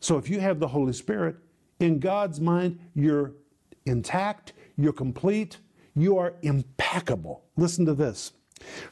So 0.00 0.16
if 0.16 0.30
you 0.30 0.40
have 0.40 0.58
the 0.58 0.68
Holy 0.68 0.94
Spirit, 0.94 1.36
in 1.78 1.98
God's 1.98 2.40
mind, 2.40 2.78
you're 2.94 3.32
intact, 3.86 4.52
you're 4.76 4.92
complete, 4.92 5.58
you 5.94 6.18
are 6.18 6.34
impeccable. 6.42 7.44
Listen 7.56 7.84
to 7.86 7.94
this. 7.94 8.32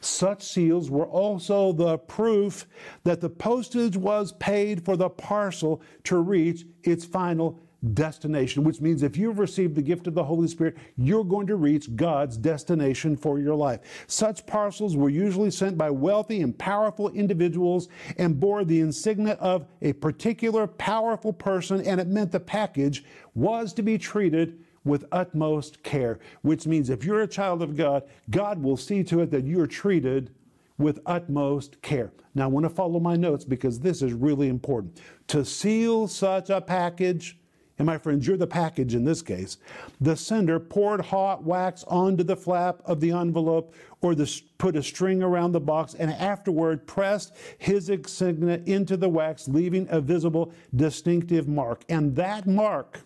Such 0.01 0.43
seals 0.43 0.89
were 0.89 1.05
also 1.05 1.71
the 1.71 1.97
proof 1.97 2.67
that 3.03 3.21
the 3.21 3.29
postage 3.29 3.95
was 3.95 4.31
paid 4.33 4.83
for 4.83 4.97
the 4.97 5.09
parcel 5.09 5.81
to 6.05 6.17
reach 6.17 6.65
its 6.83 7.05
final 7.05 7.61
destination, 7.93 8.63
which 8.63 8.81
means 8.81 9.03
if 9.03 9.15
you've 9.15 9.39
received 9.39 9.75
the 9.75 9.81
gift 9.81 10.07
of 10.07 10.13
the 10.13 10.23
Holy 10.23 10.47
Spirit, 10.47 10.75
you're 10.97 11.23
going 11.23 11.47
to 11.47 11.55
reach 11.55 11.95
God's 11.95 12.37
destination 12.37 13.15
for 13.15 13.39
your 13.39 13.55
life. 13.55 14.05
Such 14.07 14.45
parcels 14.45 14.97
were 14.97 15.09
usually 15.09 15.51
sent 15.51 15.77
by 15.77 15.89
wealthy 15.89 16.41
and 16.41 16.57
powerful 16.57 17.09
individuals 17.09 17.87
and 18.17 18.39
bore 18.39 18.65
the 18.65 18.81
insignia 18.81 19.33
of 19.35 19.65
a 19.81 19.93
particular 19.93 20.67
powerful 20.67 21.31
person, 21.31 21.81
and 21.85 22.01
it 22.01 22.07
meant 22.07 22.31
the 22.31 22.39
package 22.39 23.05
was 23.33 23.71
to 23.73 23.81
be 23.81 23.97
treated 23.97 24.59
with 24.83 25.05
utmost 25.11 25.83
care, 25.83 26.19
which 26.41 26.65
means 26.65 26.89
if 26.89 27.03
you're 27.03 27.21
a 27.21 27.27
child 27.27 27.61
of 27.61 27.75
God, 27.75 28.03
God 28.29 28.61
will 28.61 28.77
see 28.77 29.03
to 29.05 29.21
it 29.21 29.31
that 29.31 29.45
you're 29.45 29.67
treated 29.67 30.31
with 30.77 30.99
utmost 31.05 31.81
care. 31.81 32.11
Now, 32.33 32.45
I 32.45 32.47
want 32.47 32.65
to 32.65 32.69
follow 32.69 32.99
my 32.99 33.15
notes 33.15 33.45
because 33.45 33.79
this 33.79 34.01
is 34.01 34.13
really 34.13 34.47
important. 34.47 35.01
To 35.27 35.43
seal 35.43 36.07
such 36.07 36.49
a 36.49 36.61
package, 36.61 37.37
and 37.77 37.85
my 37.85 37.97
friends, 37.97 38.25
you're 38.25 38.37
the 38.37 38.47
package 38.47 38.95
in 38.95 39.03
this 39.03 39.21
case, 39.21 39.57
the 39.99 40.15
sender 40.15 40.59
poured 40.59 41.01
hot 41.01 41.43
wax 41.43 41.83
onto 41.87 42.23
the 42.23 42.35
flap 42.35 42.81
of 42.85 43.01
the 43.01 43.11
envelope 43.11 43.73
or 44.01 44.15
the, 44.15 44.41
put 44.57 44.75
a 44.75 44.83
string 44.83 45.21
around 45.21 45.51
the 45.51 45.59
box 45.59 45.95
and 45.95 46.11
afterward 46.11 46.87
pressed 46.87 47.35
his 47.57 47.89
insignia 47.89 48.61
into 48.65 48.95
the 48.95 49.09
wax, 49.09 49.47
leaving 49.47 49.87
a 49.89 49.99
visible, 49.99 50.53
distinctive 50.75 51.47
mark. 51.47 51.83
And 51.89 52.15
that 52.15 52.47
mark, 52.47 53.01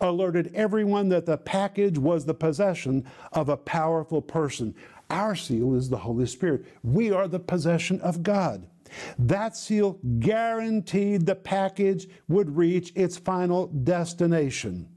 alerted 0.00 0.52
everyone 0.54 1.08
that 1.10 1.26
the 1.26 1.38
package 1.38 1.98
was 1.98 2.24
the 2.24 2.34
possession 2.34 3.04
of 3.32 3.48
a 3.48 3.56
powerful 3.56 4.22
person. 4.22 4.74
Our 5.10 5.34
seal 5.34 5.74
is 5.74 5.88
the 5.88 5.98
Holy 5.98 6.26
Spirit. 6.26 6.66
We 6.82 7.12
are 7.12 7.28
the 7.28 7.38
possession 7.38 8.00
of 8.00 8.22
God. 8.22 8.66
That 9.18 9.56
seal 9.56 9.98
guaranteed 10.18 11.26
the 11.26 11.34
package 11.34 12.08
would 12.28 12.56
reach 12.56 12.92
its 12.94 13.16
final 13.16 13.66
destination. 13.68 14.88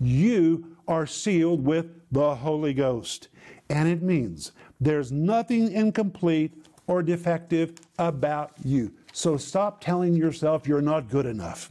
You 0.00 0.76
are 0.86 1.06
sealed 1.06 1.64
with 1.64 1.86
the 2.10 2.36
Holy 2.36 2.72
Ghost. 2.72 3.28
And 3.68 3.88
it 3.88 4.02
means 4.02 4.52
there's 4.80 5.12
nothing 5.12 5.70
incomplete 5.72 6.64
or 6.86 7.02
defective 7.02 7.74
about 7.98 8.52
you. 8.64 8.92
So 9.12 9.36
stop 9.36 9.80
telling 9.80 10.14
yourself 10.14 10.66
you're 10.66 10.80
not 10.80 11.08
good 11.10 11.26
enough. 11.26 11.70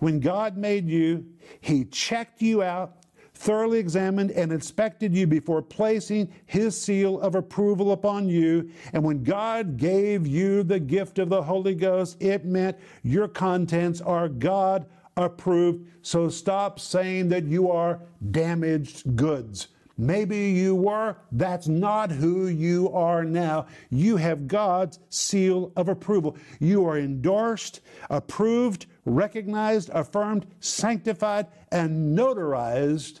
When 0.00 0.20
God 0.20 0.56
made 0.56 0.88
you, 0.88 1.24
He 1.60 1.84
checked 1.84 2.42
you 2.42 2.62
out, 2.62 3.04
thoroughly 3.34 3.78
examined 3.78 4.30
and 4.30 4.52
inspected 4.52 5.14
you 5.14 5.26
before 5.26 5.62
placing 5.62 6.32
His 6.46 6.80
seal 6.80 7.20
of 7.20 7.34
approval 7.34 7.92
upon 7.92 8.28
you. 8.28 8.70
And 8.92 9.04
when 9.04 9.22
God 9.22 9.76
gave 9.76 10.26
you 10.26 10.62
the 10.62 10.80
gift 10.80 11.18
of 11.18 11.28
the 11.28 11.42
Holy 11.42 11.74
Ghost, 11.74 12.16
it 12.20 12.44
meant 12.44 12.78
your 13.02 13.28
contents 13.28 14.00
are 14.00 14.28
God 14.28 14.86
approved. 15.16 15.86
So 16.02 16.28
stop 16.28 16.78
saying 16.78 17.28
that 17.30 17.44
you 17.44 17.70
are 17.70 18.00
damaged 18.30 19.16
goods. 19.16 19.68
Maybe 19.98 20.50
you 20.50 20.74
were. 20.74 21.16
That's 21.32 21.68
not 21.68 22.10
who 22.10 22.48
you 22.48 22.90
are 22.92 23.24
now. 23.24 23.66
You 23.90 24.16
have 24.16 24.46
God's 24.46 24.98
seal 25.08 25.72
of 25.74 25.88
approval. 25.88 26.36
You 26.60 26.84
are 26.86 26.98
endorsed, 26.98 27.80
approved, 28.10 28.86
recognized, 29.06 29.88
affirmed, 29.94 30.46
sanctified, 30.60 31.46
and 31.72 32.16
notarized 32.16 33.20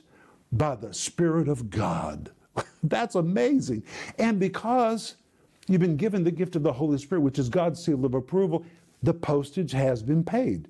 by 0.52 0.74
the 0.76 0.92
Spirit 0.92 1.48
of 1.48 1.70
God. 1.70 2.30
That's 2.82 3.14
amazing. 3.14 3.82
And 4.18 4.38
because 4.38 5.16
you've 5.68 5.80
been 5.80 5.96
given 5.96 6.24
the 6.24 6.30
gift 6.30 6.56
of 6.56 6.62
the 6.62 6.72
Holy 6.72 6.98
Spirit, 6.98 7.22
which 7.22 7.38
is 7.38 7.48
God's 7.48 7.82
seal 7.82 8.04
of 8.04 8.14
approval, 8.14 8.64
the 9.02 9.14
postage 9.14 9.72
has 9.72 10.02
been 10.02 10.22
paid. 10.22 10.68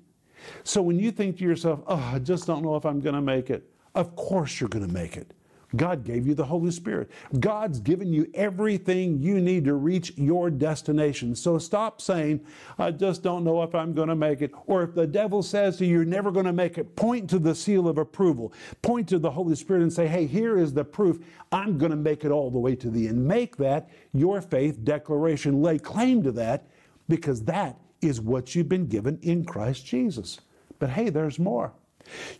So 0.63 0.81
when 0.81 0.99
you 0.99 1.11
think 1.11 1.37
to 1.37 1.43
yourself, 1.43 1.81
oh, 1.87 2.11
I 2.13 2.19
just 2.19 2.47
don't 2.47 2.63
know 2.63 2.75
if 2.75 2.85
I'm 2.85 3.01
going 3.01 3.15
to 3.15 3.21
make 3.21 3.49
it, 3.49 3.69
of 3.95 4.15
course 4.15 4.59
you're 4.59 4.69
going 4.69 4.87
to 4.87 4.93
make 4.93 5.17
it. 5.17 5.33
God 5.75 6.05
gave 6.05 6.25
you 6.25 6.33
the 6.33 6.45
Holy 6.45 6.71
Spirit. 6.71 7.11
God's 7.39 7.79
given 7.81 8.13
you 8.13 8.29
everything 8.33 9.21
you 9.21 9.41
need 9.41 9.65
to 9.65 9.73
reach 9.73 10.13
your 10.15 10.49
destination. 10.49 11.35
So 11.35 11.57
stop 11.57 12.01
saying, 12.01 12.39
I 12.79 12.91
just 12.91 13.21
don't 13.21 13.43
know 13.43 13.61
if 13.63 13.75
I'm 13.75 13.93
going 13.93 14.07
to 14.07 14.15
make 14.15 14.41
it. 14.41 14.51
Or 14.65 14.83
if 14.83 14.95
the 14.95 15.05
devil 15.05 15.43
says 15.43 15.77
to 15.77 15.85
you, 15.85 15.97
you're 15.97 16.05
never 16.05 16.31
going 16.31 16.45
to 16.45 16.53
make 16.53 16.77
it, 16.77 16.95
point 16.95 17.29
to 17.31 17.39
the 17.39 17.53
seal 17.53 17.89
of 17.89 17.97
approval. 17.97 18.53
Point 18.81 19.09
to 19.09 19.19
the 19.19 19.29
Holy 19.31 19.55
Spirit 19.55 19.81
and 19.81 19.91
say, 19.91 20.07
hey, 20.07 20.25
here 20.25 20.57
is 20.57 20.73
the 20.73 20.85
proof. 20.85 21.19
I'm 21.51 21.77
going 21.77 21.91
to 21.91 21.97
make 21.97 22.23
it 22.23 22.31
all 22.31 22.49
the 22.49 22.59
way 22.59 22.75
to 22.75 22.89
the 22.89 23.09
end. 23.09 23.27
Make 23.27 23.57
that 23.57 23.89
your 24.13 24.41
faith 24.41 24.85
declaration. 24.85 25.61
Lay 25.61 25.79
claim 25.79 26.23
to 26.23 26.31
that 26.33 26.67
because 27.09 27.43
that 27.43 27.77
is 28.01 28.21
what 28.21 28.55
you've 28.55 28.69
been 28.69 28.87
given 28.87 29.19
in 29.21 29.43
Christ 29.43 29.85
Jesus. 29.85 30.39
But 30.79 30.91
hey, 30.91 31.09
there's 31.09 31.39
more. 31.39 31.73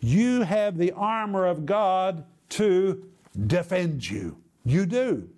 You 0.00 0.42
have 0.42 0.78
the 0.78 0.92
armor 0.92 1.46
of 1.46 1.66
God 1.66 2.24
to 2.50 3.04
defend 3.46 4.08
you. 4.08 4.38
You 4.64 4.86
do. 4.86 5.28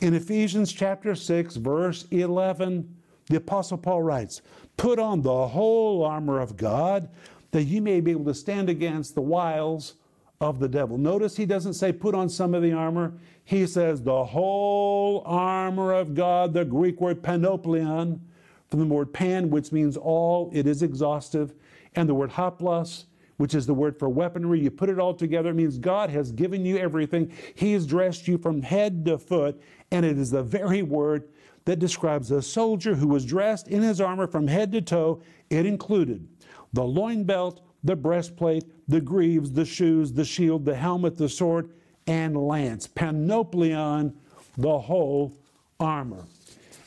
In 0.00 0.14
Ephesians 0.14 0.72
chapter 0.72 1.14
6, 1.14 1.56
verse 1.56 2.06
11, 2.10 2.96
the 3.26 3.36
Apostle 3.36 3.78
Paul 3.78 4.02
writes, 4.02 4.42
Put 4.76 4.98
on 4.98 5.22
the 5.22 5.48
whole 5.48 6.04
armor 6.04 6.40
of 6.40 6.56
God 6.56 7.08
that 7.50 7.64
you 7.64 7.80
may 7.80 8.00
be 8.00 8.10
able 8.10 8.24
to 8.24 8.34
stand 8.34 8.68
against 8.68 9.14
the 9.14 9.22
wiles 9.22 9.94
of 10.40 10.58
the 10.58 10.68
devil. 10.68 10.98
Notice 10.98 11.36
he 11.36 11.46
doesn't 11.46 11.74
say 11.74 11.92
put 11.92 12.14
on 12.14 12.28
some 12.28 12.54
of 12.54 12.62
the 12.62 12.72
armor. 12.72 13.14
He 13.44 13.66
says 13.66 14.02
the 14.02 14.24
whole 14.24 15.22
armor 15.24 15.92
of 15.92 16.14
God, 16.14 16.52
the 16.52 16.64
Greek 16.64 17.00
word 17.00 17.22
panopleon, 17.22 18.20
from 18.68 18.80
the 18.80 18.86
word 18.86 19.12
pan, 19.12 19.50
which 19.50 19.70
means 19.70 19.96
all, 19.96 20.50
it 20.52 20.66
is 20.66 20.82
exhaustive, 20.82 21.54
and 21.94 22.08
the 22.08 22.14
word 22.14 22.30
hoplos, 22.30 23.04
which 23.42 23.56
is 23.56 23.66
the 23.66 23.74
word 23.74 23.98
for 23.98 24.08
weaponry. 24.08 24.60
You 24.60 24.70
put 24.70 24.88
it 24.88 25.00
all 25.00 25.14
together, 25.14 25.50
it 25.50 25.54
means 25.54 25.76
God 25.76 26.10
has 26.10 26.30
given 26.30 26.64
you 26.64 26.78
everything. 26.78 27.32
He 27.56 27.72
has 27.72 27.88
dressed 27.88 28.28
you 28.28 28.38
from 28.38 28.62
head 28.62 29.04
to 29.06 29.18
foot, 29.18 29.60
and 29.90 30.06
it 30.06 30.16
is 30.16 30.30
the 30.30 30.44
very 30.44 30.82
word 30.82 31.28
that 31.64 31.80
describes 31.80 32.30
a 32.30 32.40
soldier 32.40 32.94
who 32.94 33.08
was 33.08 33.24
dressed 33.24 33.66
in 33.66 33.82
his 33.82 34.00
armor 34.00 34.28
from 34.28 34.46
head 34.46 34.70
to 34.70 34.80
toe. 34.80 35.24
It 35.50 35.66
included 35.66 36.28
the 36.72 36.84
loin 36.84 37.24
belt, 37.24 37.62
the 37.82 37.96
breastplate, 37.96 38.62
the 38.86 39.00
greaves, 39.00 39.50
the 39.50 39.64
shoes, 39.64 40.12
the 40.12 40.24
shield, 40.24 40.64
the 40.64 40.76
helmet, 40.76 41.16
the 41.16 41.28
sword, 41.28 41.72
and 42.06 42.36
lance. 42.36 42.86
Panopleon, 42.86 44.14
the 44.56 44.78
whole 44.78 45.36
armor. 45.80 46.26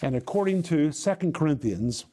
And 0.01 0.15
according 0.15 0.63
to 0.63 0.93
2 0.93 1.31
Corinthians 1.33 2.05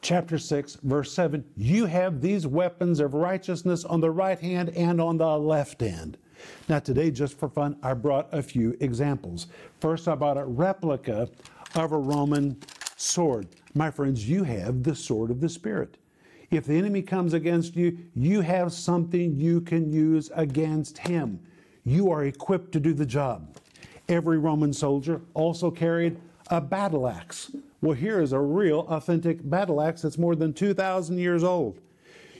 chapter 0.00 0.38
6, 0.38 0.76
verse 0.82 1.12
7, 1.12 1.44
you 1.56 1.86
have 1.86 2.20
these 2.20 2.46
weapons 2.46 3.00
of 3.00 3.14
righteousness 3.14 3.84
on 3.84 4.00
the 4.00 4.10
right 4.10 4.38
hand 4.38 4.70
and 4.70 5.00
on 5.00 5.18
the 5.18 5.38
left 5.38 5.80
hand. 5.80 6.18
Now, 6.68 6.78
today, 6.78 7.10
just 7.10 7.38
for 7.38 7.48
fun, 7.48 7.76
I 7.82 7.94
brought 7.94 8.28
a 8.32 8.42
few 8.42 8.76
examples. 8.80 9.46
First, 9.80 10.06
I 10.08 10.14
brought 10.14 10.36
a 10.36 10.44
replica 10.44 11.28
of 11.74 11.92
a 11.92 11.98
Roman 11.98 12.56
sword. 12.96 13.48
My 13.74 13.90
friends, 13.90 14.28
you 14.28 14.44
have 14.44 14.82
the 14.82 14.94
sword 14.94 15.30
of 15.30 15.40
the 15.40 15.48
Spirit. 15.48 15.96
If 16.50 16.66
the 16.66 16.76
enemy 16.76 17.02
comes 17.02 17.34
against 17.34 17.74
you, 17.74 17.98
you 18.14 18.40
have 18.40 18.72
something 18.72 19.36
you 19.36 19.60
can 19.60 19.90
use 19.90 20.30
against 20.34 20.98
him. 20.98 21.40
You 21.84 22.10
are 22.10 22.24
equipped 22.24 22.72
to 22.72 22.80
do 22.80 22.94
the 22.94 23.06
job. 23.06 23.56
Every 24.08 24.38
Roman 24.38 24.72
soldier 24.72 25.20
also 25.34 25.70
carried 25.70 26.18
a 26.48 26.60
battle 26.60 27.08
axe. 27.08 27.50
Well, 27.80 27.94
here 27.94 28.20
is 28.20 28.32
a 28.32 28.40
real, 28.40 28.80
authentic 28.88 29.48
battle 29.48 29.80
axe 29.80 30.02
that's 30.02 30.18
more 30.18 30.34
than 30.34 30.52
2,000 30.52 31.18
years 31.18 31.44
old. 31.44 31.78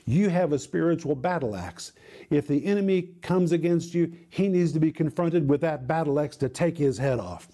You 0.06 0.28
have 0.28 0.52
a 0.52 0.58
spiritual 0.58 1.14
battle 1.14 1.56
axe. 1.56 1.92
If 2.30 2.46
the 2.46 2.64
enemy 2.64 3.10
comes 3.22 3.52
against 3.52 3.92
you, 3.92 4.12
he 4.30 4.48
needs 4.48 4.72
to 4.72 4.80
be 4.80 4.92
confronted 4.92 5.48
with 5.48 5.60
that 5.62 5.86
battle 5.86 6.20
axe 6.20 6.36
to 6.38 6.48
take 6.48 6.78
his 6.78 6.98
head 6.98 7.18
off. 7.18 7.48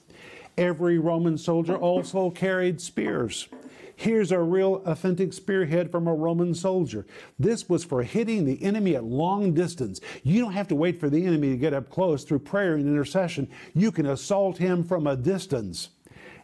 Every 0.58 0.98
Roman 0.98 1.38
soldier 1.38 1.76
also 1.76 2.30
carried 2.30 2.80
spears. 2.80 3.48
Here's 3.96 4.32
a 4.32 4.38
real 4.38 4.82
authentic 4.84 5.32
spearhead 5.32 5.90
from 5.90 6.06
a 6.06 6.14
Roman 6.14 6.54
soldier. 6.54 7.06
This 7.38 7.68
was 7.68 7.84
for 7.84 8.02
hitting 8.02 8.44
the 8.44 8.62
enemy 8.62 8.96
at 8.96 9.04
long 9.04 9.54
distance. 9.54 10.00
You 10.22 10.40
don't 10.40 10.52
have 10.52 10.68
to 10.68 10.74
wait 10.74 11.00
for 11.00 11.08
the 11.08 11.24
enemy 11.24 11.50
to 11.50 11.56
get 11.56 11.74
up 11.74 11.88
close 11.88 12.24
through 12.24 12.40
prayer 12.40 12.74
and 12.74 12.86
intercession. 12.86 13.48
You 13.74 13.92
can 13.92 14.06
assault 14.06 14.58
him 14.58 14.84
from 14.84 15.06
a 15.06 15.16
distance. 15.16 15.90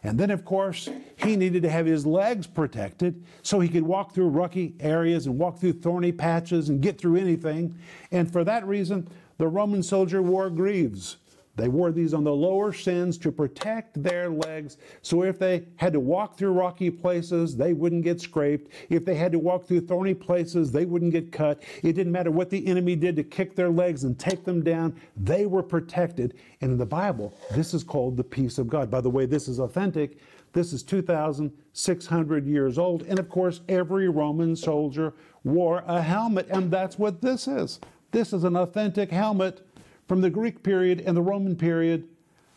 And 0.03 0.17
then, 0.17 0.31
of 0.31 0.45
course, 0.45 0.89
he 1.17 1.35
needed 1.35 1.63
to 1.63 1.69
have 1.69 1.85
his 1.85 2.05
legs 2.05 2.47
protected 2.47 3.23
so 3.41 3.59
he 3.59 3.69
could 3.69 3.83
walk 3.83 4.13
through 4.13 4.29
rocky 4.29 4.75
areas 4.79 5.25
and 5.25 5.37
walk 5.37 5.59
through 5.59 5.73
thorny 5.73 6.11
patches 6.11 6.69
and 6.69 6.81
get 6.81 6.97
through 6.97 7.17
anything. 7.17 7.77
And 8.11 8.31
for 8.31 8.43
that 8.45 8.65
reason, 8.65 9.09
the 9.37 9.47
Roman 9.47 9.83
soldier 9.83 10.21
wore 10.21 10.49
greaves. 10.49 11.17
They 11.59 11.67
wore 11.67 11.91
these 11.91 12.13
on 12.13 12.23
the 12.23 12.33
lower 12.33 12.71
shins 12.71 13.17
to 13.19 13.31
protect 13.31 14.01
their 14.01 14.29
legs. 14.29 14.77
So 15.01 15.23
if 15.23 15.37
they 15.37 15.65
had 15.75 15.93
to 15.93 15.99
walk 15.99 16.37
through 16.37 16.53
rocky 16.53 16.89
places, 16.89 17.55
they 17.55 17.73
wouldn't 17.73 18.03
get 18.03 18.21
scraped. 18.21 18.71
If 18.89 19.05
they 19.05 19.15
had 19.15 19.31
to 19.33 19.39
walk 19.39 19.65
through 19.65 19.81
thorny 19.81 20.13
places, 20.13 20.71
they 20.71 20.85
wouldn't 20.85 21.11
get 21.11 21.31
cut. 21.31 21.61
It 21.83 21.93
didn't 21.93 22.11
matter 22.11 22.31
what 22.31 22.49
the 22.49 22.65
enemy 22.65 22.95
did 22.95 23.15
to 23.17 23.23
kick 23.23 23.55
their 23.55 23.69
legs 23.69 24.03
and 24.03 24.17
take 24.17 24.45
them 24.45 24.63
down, 24.63 24.95
they 25.17 25.45
were 25.45 25.63
protected. 25.63 26.35
And 26.61 26.71
in 26.71 26.77
the 26.77 26.85
Bible, 26.85 27.33
this 27.55 27.73
is 27.73 27.83
called 27.83 28.17
the 28.17 28.23
peace 28.23 28.57
of 28.57 28.67
God. 28.67 28.89
By 28.89 29.01
the 29.01 29.09
way, 29.09 29.25
this 29.25 29.47
is 29.47 29.59
authentic. 29.59 30.17
This 30.53 30.73
is 30.73 30.81
2,600 30.83 32.47
years 32.47 32.77
old. 32.77 33.03
And 33.03 33.19
of 33.19 33.29
course, 33.29 33.61
every 33.69 34.09
Roman 34.09 34.55
soldier 34.55 35.13
wore 35.43 35.83
a 35.87 36.01
helmet, 36.01 36.47
and 36.49 36.71
that's 36.71 36.97
what 36.97 37.21
this 37.21 37.47
is. 37.47 37.79
This 38.11 38.33
is 38.33 38.43
an 38.43 38.55
authentic 38.55 39.11
helmet 39.11 39.65
from 40.09 40.21
the 40.21 40.29
Greek 40.29 40.63
period 40.63 41.01
and 41.05 41.15
the 41.15 41.21
Roman 41.21 41.55
period, 41.55 42.09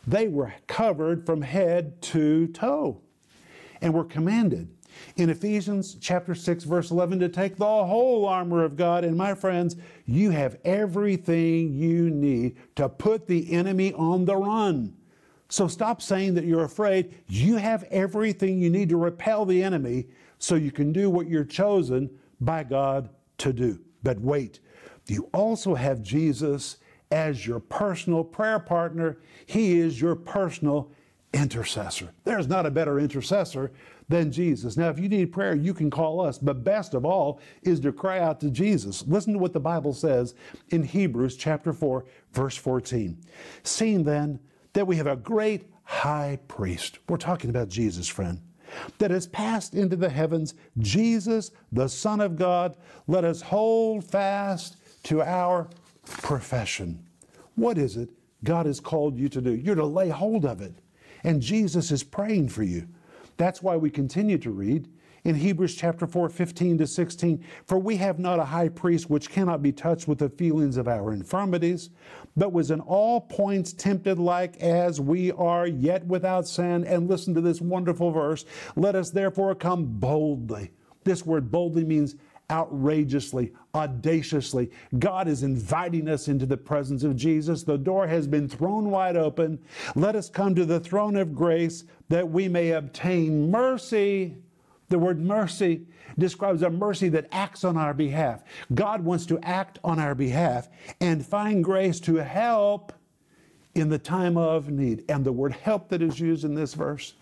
they 0.07 0.27
were 0.27 0.53
covered 0.67 1.25
from 1.25 1.43
head 1.43 2.01
to 2.01 2.47
toe 2.47 2.99
and 3.79 3.93
were 3.93 4.03
commanded. 4.03 4.67
In 5.17 5.29
Ephesians 5.29 5.95
chapter 6.01 6.33
6 6.35 6.63
verse 6.63 6.89
11 6.91 7.19
to 7.19 7.29
take 7.29 7.55
the 7.55 7.65
whole 7.65 8.25
armor 8.25 8.63
of 8.63 8.75
God. 8.75 9.03
And 9.05 9.15
my 9.15 9.35
friends 9.35 9.75
you 10.05 10.31
have 10.31 10.57
everything 10.65 11.73
you 11.73 12.09
need 12.09 12.57
to 12.75 12.89
put 12.89 13.27
the 13.27 13.53
enemy 13.53 13.93
on 13.93 14.25
the 14.25 14.35
run. 14.35 14.95
So 15.47 15.67
stop 15.67 16.01
saying 16.01 16.33
that 16.33 16.45
you're 16.45 16.63
afraid. 16.63 17.13
You 17.27 17.57
have 17.57 17.83
everything 17.91 18.59
you 18.59 18.71
need 18.71 18.89
to 18.89 18.97
repel 18.97 19.45
the 19.45 19.61
enemy 19.61 20.07
so 20.39 20.55
you 20.55 20.71
can 20.71 20.91
do 20.91 21.09
what 21.09 21.27
you're 21.27 21.45
chosen 21.45 22.09
by 22.41 22.63
God 22.63 23.09
to 23.37 23.53
do. 23.53 23.79
But 24.01 24.19
wait 24.19 24.59
you 25.07 25.29
also 25.33 25.75
have 25.75 26.01
Jesus 26.01 26.77
as 27.13 27.45
your 27.45 27.59
personal 27.59 28.23
prayer 28.23 28.57
partner. 28.57 29.19
He 29.45 29.79
is 29.79 30.01
your 30.01 30.15
personal 30.15 30.91
intercessor. 31.31 32.11
There's 32.23 32.47
not 32.47 32.65
a 32.65 32.71
better 32.71 32.99
intercessor 32.99 33.71
than 34.09 34.31
Jesus. 34.31 34.77
Now, 34.77 34.89
if 34.89 34.97
you 34.97 35.07
need 35.07 35.31
prayer, 35.31 35.55
you 35.55 35.75
can 35.75 35.91
call 35.91 36.19
us, 36.19 36.39
but 36.39 36.63
best 36.63 36.95
of 36.95 37.05
all 37.05 37.39
is 37.61 37.79
to 37.81 37.91
cry 37.91 38.19
out 38.19 38.39
to 38.39 38.49
Jesus. 38.49 39.05
Listen 39.07 39.33
to 39.33 39.39
what 39.39 39.53
the 39.53 39.59
Bible 39.59 39.93
says 39.93 40.33
in 40.69 40.83
Hebrews 40.83 41.37
chapter 41.37 41.71
4, 41.71 42.03
verse 42.31 42.57
14. 42.57 43.15
Seeing 43.61 44.03
then 44.03 44.39
that 44.73 44.87
we 44.87 44.95
have 44.95 45.07
a 45.07 45.15
great 45.15 45.69
high 45.83 46.39
priest, 46.47 46.97
we're 47.07 47.17
talking 47.17 47.51
about 47.51 47.69
Jesus, 47.69 48.07
friend, 48.07 48.41
that 48.97 49.11
has 49.11 49.27
passed 49.27 49.75
into 49.75 49.95
the 49.95 50.09
heavens, 50.09 50.55
Jesus, 50.79 51.51
the 51.71 51.87
Son 51.87 52.21
of 52.21 52.35
God, 52.35 52.75
let 53.05 53.23
us 53.23 53.39
hold 53.41 54.03
fast 54.03 54.77
to 55.03 55.21
our 55.21 55.69
profession. 56.05 57.05
What 57.55 57.77
is 57.77 57.97
it 57.97 58.09
God 58.43 58.65
has 58.65 58.79
called 58.79 59.17
you 59.17 59.29
to 59.29 59.41
do? 59.41 59.55
You're 59.55 59.75
to 59.75 59.85
lay 59.85 60.09
hold 60.09 60.45
of 60.45 60.61
it. 60.61 60.73
And 61.23 61.41
Jesus 61.41 61.91
is 61.91 62.03
praying 62.03 62.49
for 62.49 62.63
you. 62.63 62.87
That's 63.37 63.61
why 63.61 63.77
we 63.77 63.89
continue 63.89 64.37
to 64.39 64.51
read 64.51 64.89
in 65.23 65.35
Hebrews 65.35 65.75
chapter 65.75 66.05
4, 66.05 66.29
15 66.29 66.79
to 66.79 66.87
16. 66.87 67.43
For 67.65 67.77
we 67.77 67.95
have 67.97 68.19
not 68.19 68.39
a 68.39 68.45
high 68.45 68.69
priest 68.69 69.09
which 69.09 69.29
cannot 69.29 69.61
be 69.61 69.71
touched 69.71 70.07
with 70.07 70.19
the 70.19 70.29
feelings 70.29 70.77
of 70.77 70.87
our 70.87 71.13
infirmities, 71.13 71.89
but 72.35 72.51
was 72.51 72.71
in 72.71 72.81
all 72.81 73.21
points 73.21 73.73
tempted 73.73 74.19
like 74.19 74.57
as 74.57 74.99
we 74.99 75.31
are, 75.31 75.65
yet 75.65 76.05
without 76.05 76.47
sin. 76.47 76.83
And 76.83 77.09
listen 77.09 77.33
to 77.35 77.41
this 77.41 77.61
wonderful 77.61 78.11
verse. 78.11 78.45
Let 78.75 78.95
us 78.95 79.11
therefore 79.11 79.55
come 79.55 79.85
boldly. 79.85 80.71
This 81.05 81.25
word 81.25 81.51
boldly 81.51 81.83
means 81.83 82.15
outrageously, 82.51 83.51
audaciously. 83.73 84.71
God 84.99 85.27
is 85.27 85.43
inviting 85.43 86.07
us 86.07 86.27
into 86.27 86.45
the 86.45 86.57
presence 86.57 87.03
of 87.03 87.15
Jesus. 87.15 87.63
The 87.63 87.77
door 87.77 88.07
has 88.07 88.27
been 88.27 88.47
thrown 88.47 88.91
wide 88.91 89.17
open. 89.17 89.59
Let 89.95 90.15
us 90.15 90.29
come 90.29 90.55
to 90.55 90.65
the 90.65 90.79
throne 90.79 91.15
of 91.15 91.35
grace 91.35 91.83
that 92.09 92.29
we 92.29 92.47
may 92.47 92.71
obtain 92.71 93.49
mercy. 93.49 94.37
The 94.89 94.99
word 94.99 95.19
mercy 95.19 95.87
describes 96.17 96.61
a 96.61 96.69
mercy 96.69 97.09
that 97.09 97.27
acts 97.31 97.63
on 97.63 97.77
our 97.77 97.93
behalf. 97.93 98.43
God 98.73 99.03
wants 99.03 99.25
to 99.27 99.39
act 99.41 99.79
on 99.83 99.99
our 99.99 100.13
behalf 100.13 100.69
and 101.01 101.25
find 101.25 101.63
grace 101.63 101.99
to 102.01 102.15
help 102.17 102.93
in 103.73 103.89
the 103.89 103.97
time 103.97 104.37
of 104.37 104.69
need. 104.69 105.03
And 105.09 105.25
the 105.25 105.31
word 105.31 105.53
help 105.53 105.89
that 105.89 106.01
is 106.01 106.19
used 106.19 106.45
in 106.45 106.53
this 106.53 106.73
verse 106.75 107.15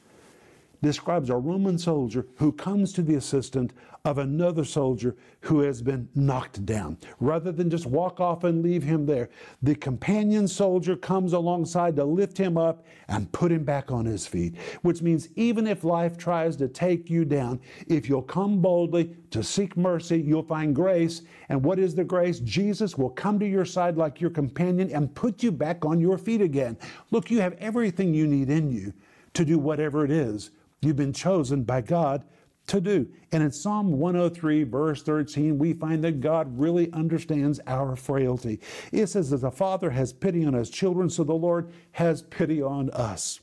describes 0.82 1.30
a 1.30 1.36
Roman 1.36 1.78
soldier 1.78 2.26
who 2.36 2.52
comes 2.52 2.92
to 2.94 3.02
the 3.02 3.16
assistance 3.16 3.74
of 4.04 4.18
another 4.18 4.66
soldier 4.66 5.16
who 5.42 5.60
has 5.60 5.82
been 5.82 6.10
knocked 6.16 6.66
down. 6.66 6.98
Rather 7.20 7.52
than 7.52 7.70
just 7.70 7.86
walk 7.86 8.20
off 8.20 8.44
and 8.44 8.64
leave 8.64 8.82
him 8.82 9.06
there, 9.06 9.30
the 9.62 9.76
companion 9.76 10.48
soldier 10.48 10.96
comes 10.96 11.34
alongside 11.34 11.96
to 11.96 12.04
lift 12.04 12.38
him 12.38 12.58
up 12.58 12.84
and 13.10 13.32
put 13.32 13.52
him 13.52 13.64
back 13.64 13.92
on 13.92 14.06
his 14.06 14.26
feet. 14.26 14.56
Which 14.82 15.04
means 15.04 15.30
even 15.36 15.68
if 15.68 15.84
life 15.84 16.18
tries 16.18 16.56
to 16.58 16.68
take 16.68 17.10
you 17.10 17.26
down, 17.26 17.60
if 17.88 18.10
you'll 18.10 18.24
come 18.24 18.60
boldly 18.60 19.16
to 19.30 19.44
seek 19.44 19.78
mercy, 19.78 20.20
you'll 20.20 20.42
find 20.42 20.76
grace. 20.76 21.22
And 21.50 21.64
what 21.64 21.78
is 21.78 21.94
the 21.94 22.04
grace? 22.04 22.40
Jesus 22.40 22.98
will 22.98 23.10
come 23.10 23.38
to 23.40 23.48
your 23.48 23.66
side 23.66 23.98
like 23.98 24.20
your 24.20 24.32
companion 24.32 24.90
and 24.92 25.14
put 25.14 25.44
you 25.44 25.52
back 25.52 25.86
on 25.86 26.00
your 26.00 26.18
feet 26.18 26.42
again. 26.42 26.76
Look, 27.12 27.30
you 27.30 27.40
have 27.42 27.54
everything 27.54 28.16
you 28.16 28.26
need 28.26 28.50
in 28.50 28.72
you 28.72 28.94
to 29.34 29.46
do 29.46 29.60
whatever 29.60 30.04
it 30.04 30.12
is 30.12 30.52
You've 30.82 30.96
been 30.96 31.14
chosen 31.14 31.64
by 31.64 31.82
God 31.82 32.24
to 32.68 32.82
do. 32.82 33.08
And 33.32 33.44
in 33.44 33.52
Psalm 33.52 34.00
103, 34.00 34.64
verse 34.64 35.04
13, 35.04 35.58
we 35.58 35.74
find 35.74 36.04
that 36.04 36.22
God 36.22 36.58
really 36.58 36.92
understands 36.94 37.60
our 37.68 37.96
frailty. 37.96 38.60
It 38.92 39.08
says 39.08 39.30
that 39.30 39.42
the 39.42 39.52
Father 39.52 39.90
has 39.90 40.14
pity 40.14 40.46
on 40.46 40.54
his 40.54 40.70
children, 40.70 41.10
so 41.10 41.24
the 41.24 41.34
Lord 41.34 41.72
has 41.92 42.24
pity 42.24 42.62
on 42.62 42.90
us. 42.92 43.42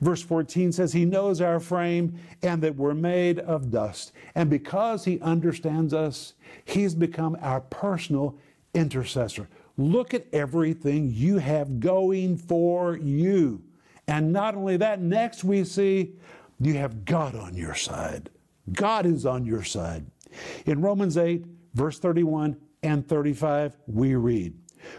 Verse 0.00 0.22
14 0.22 0.72
says, 0.72 0.92
He 0.92 1.04
knows 1.04 1.40
our 1.40 1.60
frame 1.60 2.18
and 2.42 2.62
that 2.62 2.76
we're 2.76 2.94
made 2.94 3.38
of 3.40 3.70
dust. 3.70 4.12
And 4.34 4.48
because 4.48 5.04
He 5.04 5.20
understands 5.20 5.92
us, 5.92 6.34
He's 6.64 6.94
become 6.94 7.36
our 7.42 7.60
personal 7.60 8.38
intercessor. 8.74 9.48
Look 9.76 10.14
at 10.14 10.26
everything 10.32 11.12
you 11.12 11.38
have 11.38 11.80
going 11.80 12.36
for 12.36 12.96
you. 12.96 13.62
And 14.06 14.32
not 14.32 14.54
only 14.54 14.78
that, 14.78 15.00
next 15.00 15.44
we 15.44 15.64
see 15.64 16.14
you 16.60 16.74
have 16.74 17.04
God 17.04 17.34
on 17.34 17.54
your 17.54 17.74
side. 17.74 18.30
God 18.72 19.06
is 19.06 19.24
on 19.24 19.44
your 19.44 19.62
side. 19.62 20.06
In 20.66 20.80
Romans 20.80 21.16
8, 21.16 21.44
verse 21.74 21.98
31 21.98 22.56
and 22.82 23.06
35, 23.06 23.76
we 23.86 24.14
read, 24.14 24.54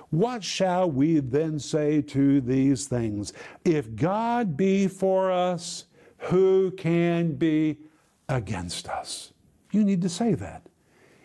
What 0.10 0.44
shall 0.44 0.90
we 0.90 1.20
then 1.20 1.60
say 1.60 2.02
to 2.04 2.42
these 2.42 2.88
things? 2.88 3.34
If 3.66 3.96
God 3.96 4.58
be 4.58 4.88
for 4.88 5.32
us, 5.32 5.86
who 6.18 6.72
can 6.72 7.34
be 7.36 7.80
against 8.28 8.90
us? 8.90 9.34
You 9.72 9.84
need 9.84 10.02
to 10.02 10.10
say 10.10 10.34
that. 10.36 10.64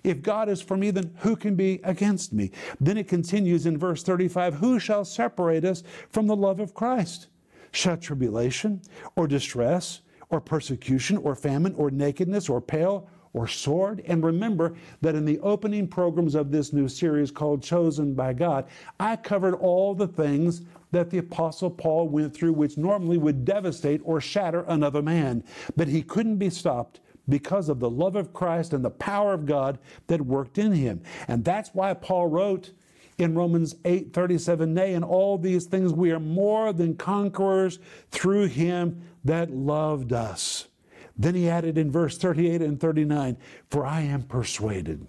If 0.02 0.20
God 0.20 0.50
is 0.50 0.60
for 0.60 0.76
me, 0.76 0.90
then 0.90 1.14
who 1.20 1.34
can 1.34 1.54
be 1.54 1.80
against 1.82 2.32
me? 2.32 2.50
Then 2.78 2.98
it 2.98 3.08
continues 3.08 3.64
in 3.64 3.78
verse 3.78 4.02
35 4.02 4.56
Who 4.56 4.78
shall 4.78 5.04
separate 5.04 5.64
us 5.64 5.82
from 6.10 6.26
the 6.26 6.36
love 6.36 6.60
of 6.60 6.74
Christ? 6.74 7.28
Shall 7.72 7.96
tribulation 7.96 8.82
or 9.16 9.26
distress 9.26 10.02
or 10.30 10.40
persecution 10.40 11.16
or 11.18 11.34
famine 11.34 11.74
or 11.76 11.90
nakedness 11.90 12.48
or 12.48 12.60
peril 12.60 13.08
or 13.34 13.48
sword. 13.48 14.02
And 14.06 14.24
remember 14.24 14.74
that 15.02 15.14
in 15.14 15.24
the 15.24 15.40
opening 15.40 15.86
programs 15.88 16.34
of 16.34 16.50
this 16.50 16.72
new 16.72 16.88
series 16.88 17.30
called 17.30 17.62
Chosen 17.62 18.14
by 18.14 18.32
God, 18.32 18.66
I 18.98 19.16
covered 19.16 19.54
all 19.54 19.94
the 19.94 20.08
things 20.08 20.62
that 20.92 21.10
the 21.10 21.18
Apostle 21.18 21.70
Paul 21.70 22.08
went 22.08 22.32
through, 22.32 22.52
which 22.52 22.78
normally 22.78 23.18
would 23.18 23.44
devastate 23.44 24.00
or 24.04 24.20
shatter 24.20 24.64
another 24.68 25.02
man. 25.02 25.42
But 25.76 25.88
he 25.88 26.02
couldn't 26.02 26.36
be 26.36 26.50
stopped 26.50 27.00
because 27.28 27.68
of 27.68 27.80
the 27.80 27.90
love 27.90 28.16
of 28.16 28.32
Christ 28.32 28.72
and 28.72 28.84
the 28.84 28.90
power 28.90 29.34
of 29.34 29.46
God 29.46 29.78
that 30.06 30.20
worked 30.20 30.58
in 30.58 30.72
him. 30.72 31.02
And 31.26 31.44
that's 31.44 31.70
why 31.74 31.94
Paul 31.94 32.28
wrote 32.28 32.70
in 33.18 33.34
Romans 33.34 33.76
8 33.84 34.12
37, 34.12 34.74
Nay, 34.74 34.94
in 34.94 35.02
all 35.02 35.38
these 35.38 35.66
things 35.66 35.92
we 35.92 36.10
are 36.10 36.20
more 36.20 36.72
than 36.72 36.96
conquerors 36.96 37.78
through 38.10 38.46
him 38.46 39.02
that 39.24 39.50
loved 39.50 40.12
us. 40.12 40.68
Then 41.16 41.34
he 41.34 41.48
added 41.48 41.78
in 41.78 41.90
verse 41.92 42.18
38 42.18 42.60
and 42.60 42.80
39, 42.80 43.36
For 43.70 43.86
I 43.86 44.00
am 44.00 44.22
persuaded 44.22 45.06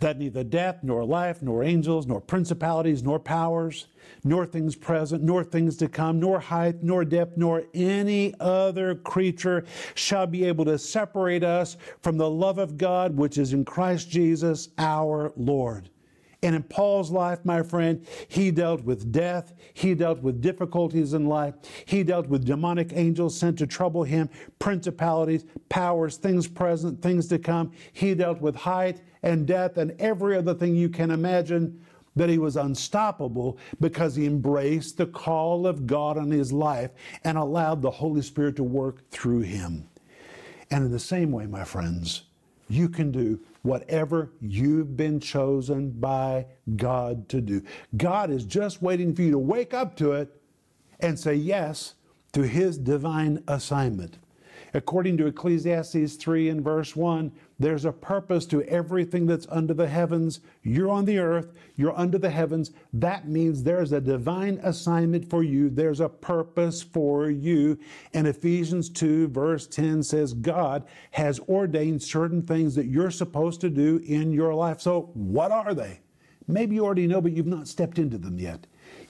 that 0.00 0.18
neither 0.18 0.44
death, 0.44 0.78
nor 0.82 1.04
life, 1.04 1.42
nor 1.42 1.62
angels, 1.62 2.06
nor 2.06 2.20
principalities, 2.20 3.02
nor 3.02 3.18
powers, 3.18 3.86
nor 4.24 4.46
things 4.46 4.76
present, 4.76 5.22
nor 5.22 5.42
things 5.44 5.76
to 5.78 5.88
come, 5.88 6.20
nor 6.20 6.38
height, 6.38 6.82
nor 6.82 7.04
depth, 7.04 7.36
nor 7.36 7.64
any 7.74 8.34
other 8.40 8.94
creature 8.94 9.64
shall 9.94 10.26
be 10.26 10.44
able 10.44 10.64
to 10.64 10.78
separate 10.78 11.44
us 11.44 11.76
from 12.02 12.16
the 12.16 12.30
love 12.30 12.58
of 12.58 12.76
God 12.76 13.16
which 13.16 13.38
is 13.38 13.52
in 13.52 13.64
Christ 13.64 14.08
Jesus 14.10 14.68
our 14.78 15.32
Lord. 15.36 15.90
And 16.42 16.54
in 16.54 16.62
Paul's 16.64 17.10
life, 17.10 17.44
my 17.44 17.62
friend, 17.62 18.06
he 18.28 18.50
dealt 18.50 18.84
with 18.84 19.10
death. 19.10 19.54
He 19.72 19.94
dealt 19.94 20.20
with 20.20 20.40
difficulties 20.40 21.14
in 21.14 21.26
life. 21.26 21.54
He 21.86 22.02
dealt 22.02 22.28
with 22.28 22.44
demonic 22.44 22.92
angels 22.92 23.38
sent 23.38 23.58
to 23.58 23.66
trouble 23.66 24.04
him, 24.04 24.28
principalities, 24.58 25.44
powers, 25.68 26.18
things 26.18 26.46
present, 26.46 27.00
things 27.00 27.26
to 27.28 27.38
come. 27.38 27.72
He 27.92 28.14
dealt 28.14 28.40
with 28.40 28.54
height 28.54 29.00
and 29.22 29.46
death 29.46 29.78
and 29.78 29.98
every 29.98 30.36
other 30.36 30.54
thing 30.54 30.76
you 30.76 30.88
can 30.88 31.10
imagine. 31.10 31.82
That 32.14 32.30
he 32.30 32.38
was 32.38 32.56
unstoppable 32.56 33.58
because 33.78 34.16
he 34.16 34.24
embraced 34.24 34.96
the 34.96 35.04
call 35.04 35.66
of 35.66 35.86
God 35.86 36.16
on 36.16 36.30
his 36.30 36.50
life 36.50 36.92
and 37.24 37.36
allowed 37.36 37.82
the 37.82 37.90
Holy 37.90 38.22
Spirit 38.22 38.56
to 38.56 38.64
work 38.64 39.06
through 39.10 39.40
him. 39.40 39.86
And 40.70 40.82
in 40.82 40.90
the 40.90 40.98
same 40.98 41.30
way, 41.30 41.44
my 41.44 41.64
friends, 41.64 42.22
you 42.68 42.88
can 42.88 43.12
do 43.12 43.38
whatever 43.66 44.30
you've 44.40 44.96
been 44.96 45.20
chosen 45.20 45.90
by 45.90 46.46
God 46.76 47.28
to 47.28 47.40
do. 47.40 47.62
God 47.96 48.30
is 48.30 48.44
just 48.44 48.80
waiting 48.80 49.14
for 49.14 49.22
you 49.22 49.32
to 49.32 49.38
wake 49.38 49.74
up 49.74 49.96
to 49.96 50.12
it 50.12 50.40
and 51.00 51.18
say 51.18 51.34
yes 51.34 51.94
to 52.32 52.42
His 52.42 52.78
divine 52.78 53.42
assignment. 53.48 54.18
According 54.72 55.16
to 55.18 55.26
Ecclesiastes 55.26 56.14
3 56.14 56.48
and 56.48 56.62
verse 56.62 56.94
1, 56.94 57.32
there's 57.58 57.84
a 57.84 57.92
purpose 57.92 58.44
to 58.46 58.62
everything 58.64 59.26
that's 59.26 59.46
under 59.50 59.72
the 59.72 59.88
heavens. 59.88 60.40
You're 60.62 60.90
on 60.90 61.06
the 61.06 61.18
earth, 61.18 61.56
you're 61.74 61.96
under 61.96 62.18
the 62.18 62.30
heavens. 62.30 62.70
That 62.92 63.28
means 63.28 63.62
there's 63.62 63.92
a 63.92 64.00
divine 64.00 64.60
assignment 64.62 65.30
for 65.30 65.42
you, 65.42 65.70
there's 65.70 66.00
a 66.00 66.08
purpose 66.08 66.82
for 66.82 67.30
you. 67.30 67.78
And 68.12 68.26
Ephesians 68.26 68.90
2, 68.90 69.28
verse 69.28 69.66
10 69.66 70.02
says, 70.02 70.34
God 70.34 70.84
has 71.12 71.40
ordained 71.40 72.02
certain 72.02 72.42
things 72.42 72.74
that 72.74 72.86
you're 72.86 73.10
supposed 73.10 73.60
to 73.62 73.70
do 73.70 74.02
in 74.04 74.32
your 74.32 74.54
life. 74.54 74.80
So, 74.80 75.10
what 75.14 75.50
are 75.50 75.74
they? 75.74 76.00
Maybe 76.48 76.76
you 76.76 76.84
already 76.84 77.06
know, 77.06 77.20
but 77.20 77.32
you've 77.32 77.46
not 77.46 77.68
stepped 77.68 77.98
into 77.98 78.18
them 78.18 78.38
yet. 78.38 78.66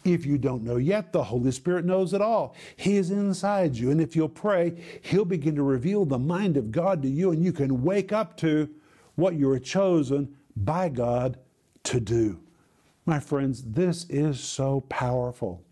If 0.06 0.24
you 0.24 0.38
don't 0.38 0.62
know 0.62 0.76
yet, 0.76 1.12
the 1.12 1.24
Holy 1.24 1.50
Spirit 1.50 1.84
knows 1.84 2.14
it 2.14 2.20
all. 2.20 2.54
He 2.76 2.96
is 2.96 3.10
inside 3.10 3.76
you. 3.76 3.90
And 3.90 4.00
if 4.00 4.14
you'll 4.14 4.28
pray, 4.28 4.80
He'll 5.02 5.24
begin 5.24 5.56
to 5.56 5.64
reveal 5.64 6.04
the 6.04 6.18
mind 6.18 6.56
of 6.56 6.70
God 6.70 7.02
to 7.02 7.08
you, 7.08 7.32
and 7.32 7.44
you 7.44 7.52
can 7.52 7.82
wake 7.82 8.12
up 8.12 8.36
to 8.38 8.70
what 9.16 9.34
you 9.34 9.48
were 9.48 9.58
chosen 9.58 10.36
by 10.54 10.88
God 10.88 11.38
to 11.84 11.98
do. 11.98 12.38
My 13.04 13.18
friends, 13.18 13.64
this 13.64 14.06
is 14.08 14.38
so 14.38 14.82
powerful. 14.82 15.64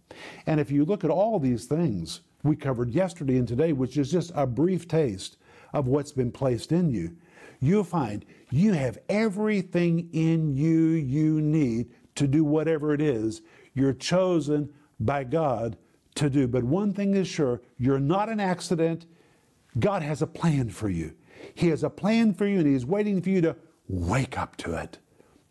And 0.47 0.59
if 0.59 0.71
you 0.71 0.85
look 0.85 1.05
at 1.05 1.11
all 1.11 1.39
these 1.39 1.67
things 1.67 2.21
we 2.43 2.57
covered 2.57 2.91
yesterday 2.91 3.39
and 3.39 3.49
today, 3.49 3.73
which 3.73 3.97
is 3.97 4.11
just 4.11 4.33
a 4.35 4.47
brief 4.47 4.89
taste 4.89 5.37
of 5.73 5.87
what's 5.87 6.13
been 6.13 6.31
placed 6.31 6.73
in 6.73 6.91
you, 6.91 7.17
you'll 7.61 7.85
find 7.85 8.25
you 8.51 8.73
have 8.73 8.99
everything 9.09 10.09
in 10.13 10.55
you 10.57 10.91
you 10.91 11.41
need 11.41 11.91
to 12.15 12.27
do 12.27 12.45
whatever 12.45 12.93
it 12.93 13.01
is 13.01 13.43
you're 13.75 13.93
chosen 13.93 14.73
by 15.01 15.25
God 15.25 15.77
to 16.15 16.31
do. 16.31 16.47
But 16.47 16.65
one 16.65 16.93
thing 16.93 17.15
is 17.15 17.29
sure 17.29 17.61
you're 17.77 17.99
not 17.99 18.29
an 18.29 18.41
accident. 18.41 19.07
God 19.79 20.03
has 20.03 20.23
a 20.23 20.27
plan 20.27 20.71
for 20.71 20.89
you. 20.89 21.15
He 21.55 21.69
has 21.69 21.83
a 21.83 21.91
plan 21.91 22.33
for 22.33 22.47
you, 22.47 22.59
and 22.59 22.67
He's 22.67 22.87
waiting 22.87 23.21
for 23.21 23.31
you 23.31 23.41
to 23.43 23.57
wake 23.89 24.39
up 24.39 24.57
to 24.59 24.75
it. 24.75 24.99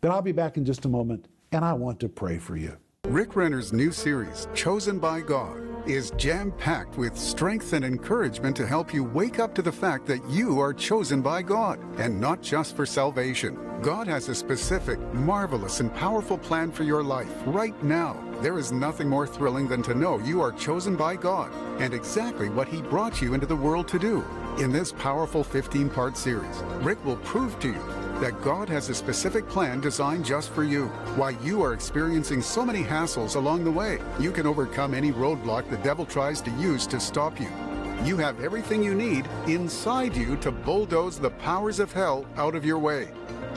But 0.00 0.10
I'll 0.10 0.22
be 0.22 0.32
back 0.32 0.56
in 0.56 0.64
just 0.64 0.84
a 0.84 0.88
moment, 0.88 1.28
and 1.52 1.64
I 1.64 1.74
want 1.74 2.00
to 2.00 2.08
pray 2.08 2.38
for 2.38 2.56
you. 2.56 2.76
Rick 3.08 3.36
Renner's 3.36 3.70
new 3.70 3.92
series, 3.92 4.48
Chosen 4.54 4.98
by 4.98 5.20
God, 5.20 5.60
is 5.86 6.10
jam 6.12 6.50
packed 6.52 6.96
with 6.96 7.18
strength 7.18 7.74
and 7.74 7.84
encouragement 7.84 8.56
to 8.56 8.66
help 8.66 8.94
you 8.94 9.04
wake 9.04 9.38
up 9.38 9.54
to 9.54 9.60
the 9.60 9.70
fact 9.70 10.06
that 10.06 10.26
you 10.30 10.58
are 10.58 10.72
chosen 10.72 11.20
by 11.20 11.42
God, 11.42 11.78
and 11.98 12.18
not 12.18 12.40
just 12.40 12.74
for 12.74 12.86
salvation. 12.86 13.58
God 13.82 14.06
has 14.06 14.30
a 14.30 14.34
specific, 14.34 14.98
marvelous, 15.12 15.80
and 15.80 15.94
powerful 15.94 16.38
plan 16.38 16.72
for 16.72 16.84
your 16.84 17.02
life 17.02 17.30
right 17.44 17.80
now. 17.84 18.16
There 18.40 18.58
is 18.58 18.72
nothing 18.72 19.10
more 19.10 19.26
thrilling 19.26 19.68
than 19.68 19.82
to 19.82 19.94
know 19.94 20.18
you 20.20 20.40
are 20.40 20.52
chosen 20.52 20.96
by 20.96 21.16
God 21.16 21.52
and 21.82 21.92
exactly 21.92 22.48
what 22.48 22.68
He 22.68 22.80
brought 22.80 23.20
you 23.20 23.34
into 23.34 23.46
the 23.46 23.54
world 23.54 23.86
to 23.88 23.98
do. 23.98 24.24
In 24.58 24.72
this 24.72 24.92
powerful 24.92 25.44
15 25.44 25.90
part 25.90 26.16
series, 26.16 26.62
Rick 26.80 27.04
will 27.04 27.18
prove 27.18 27.60
to 27.60 27.68
you 27.68 28.03
that 28.20 28.40
God 28.42 28.68
has 28.68 28.88
a 28.88 28.94
specific 28.94 29.48
plan 29.48 29.80
designed 29.80 30.24
just 30.24 30.50
for 30.50 30.64
you. 30.64 30.86
Why 31.16 31.30
you 31.42 31.62
are 31.62 31.74
experiencing 31.74 32.42
so 32.42 32.64
many 32.64 32.82
hassles 32.82 33.36
along 33.36 33.64
the 33.64 33.70
way, 33.70 33.98
you 34.18 34.32
can 34.32 34.46
overcome 34.46 34.94
any 34.94 35.12
roadblock 35.12 35.68
the 35.70 35.78
devil 35.78 36.06
tries 36.06 36.40
to 36.42 36.50
use 36.52 36.86
to 36.88 37.00
stop 37.00 37.40
you. 37.40 37.50
You 38.04 38.16
have 38.18 38.40
everything 38.42 38.82
you 38.82 38.94
need 38.94 39.26
inside 39.46 40.16
you 40.16 40.36
to 40.38 40.52
bulldoze 40.52 41.18
the 41.18 41.30
powers 41.30 41.80
of 41.80 41.92
hell 41.92 42.26
out 42.36 42.54
of 42.54 42.64
your 42.64 42.78
way 42.78 43.10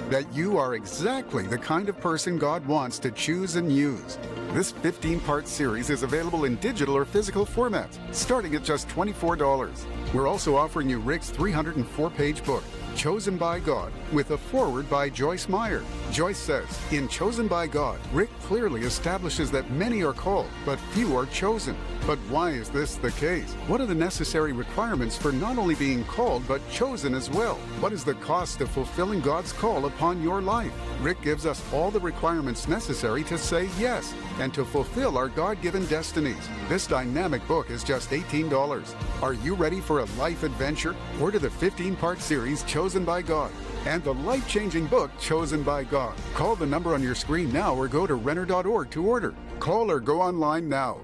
that 0.10 0.32
you 0.34 0.58
are 0.58 0.76
exactly 0.76 1.46
the 1.48 1.58
kind 1.58 1.90
of 1.90 2.00
person 2.00 2.38
God 2.38 2.66
wants 2.66 2.98
to 3.00 3.12
choose 3.12 3.56
and 3.58 3.72
use. 3.72 4.18
This 4.54 4.72
15 4.72 5.20
part 5.22 5.48
series 5.48 5.90
is 5.90 6.04
available 6.04 6.46
in 6.46 6.56
digital 6.58 6.96
or 6.96 7.04
physical 7.04 7.46
formats, 7.46 7.98
starting 8.14 8.56
at 8.56 8.64
just 8.64 8.88
$24. 8.90 9.86
We're 10.14 10.28
also 10.28 10.56
offering 10.56 10.90
you 10.90 11.00
Rick's 11.00 11.30
304 11.30 12.10
page 12.12 12.44
book, 12.46 12.64
Chosen 12.98 13.38
by 13.38 13.60
God, 13.60 13.94
with 14.12 14.32
a 14.32 14.38
foreword 14.40 14.90
by 14.90 15.08
Joyce 15.08 15.48
Meyer. 15.48 15.84
Joyce 16.12 16.40
says, 16.40 16.66
In 16.92 17.08
Chosen 17.08 17.48
by 17.48 17.68
God, 17.68 18.00
Rick 18.12 18.32
clearly 18.40 18.82
establishes 18.82 19.52
that 19.52 19.70
many 19.70 20.04
are 20.04 20.14
called, 20.14 20.50
but 20.66 20.80
few 20.94 21.16
are 21.16 21.28
chosen. 21.28 21.78
But 22.08 22.20
why 22.30 22.52
is 22.52 22.70
this 22.70 22.96
the 22.96 23.12
case? 23.12 23.52
What 23.68 23.82
are 23.82 23.86
the 23.86 23.94
necessary 23.94 24.54
requirements 24.54 25.18
for 25.18 25.34
not 25.34 25.58
only 25.58 25.76
being 25.76 26.06
called, 26.06 26.48
but 26.48 26.62
chosen 26.72 27.14
as 27.14 27.30
well? 27.30 27.56
What 27.82 27.92
is 27.92 28.06
the 28.06 28.14
cost 28.14 28.62
of 28.62 28.72
fulfilling 28.72 29.20
God's 29.20 29.52
call 29.52 29.88
upon 29.88 30.24
your 30.24 30.42
life? 30.42 30.72
Rick 31.02 31.22
gives 31.22 31.46
us 31.46 31.62
all 31.74 31.92
the 31.92 32.00
requirements 32.00 32.70
necessary 32.70 33.26
to 33.26 33.38
say 33.38 33.68
yes 33.78 34.14
and 34.40 34.54
to 34.54 34.64
fulfill 34.64 35.18
our 35.18 35.28
God 35.28 35.62
given 35.62 35.86
destinies. 35.88 36.48
This 36.70 36.88
dynamic 36.88 37.46
book 37.46 37.70
is 37.70 37.84
just 37.84 38.12
$18. 38.12 38.96
Are 39.22 39.34
you 39.34 39.54
ready 39.54 39.82
for 39.82 40.00
a 40.00 40.06
life 40.18 40.44
adventure? 40.44 40.96
Order 41.20 41.40
the 41.40 41.50
15 41.50 41.98
part 41.98 42.22
series 42.22 42.64
Chosen 42.64 43.04
by 43.04 43.22
God 43.22 43.52
and 43.86 44.02
the 44.02 44.14
life 44.14 44.48
changing 44.48 44.86
book 44.88 45.12
Chosen 45.20 45.62
by 45.62 45.84
God. 45.84 46.16
Call 46.36 46.56
the 46.56 46.66
number 46.66 46.94
on 46.94 47.04
your 47.04 47.16
screen 47.16 47.52
now 47.52 47.76
or 47.76 47.90
go 47.90 48.08
to 48.08 48.16
Renner.org 48.16 48.92
to 48.92 49.06
order. 49.06 49.36
Call 49.60 49.92
or 49.92 50.00
go 50.00 50.22
online 50.22 50.70
now. 50.70 51.02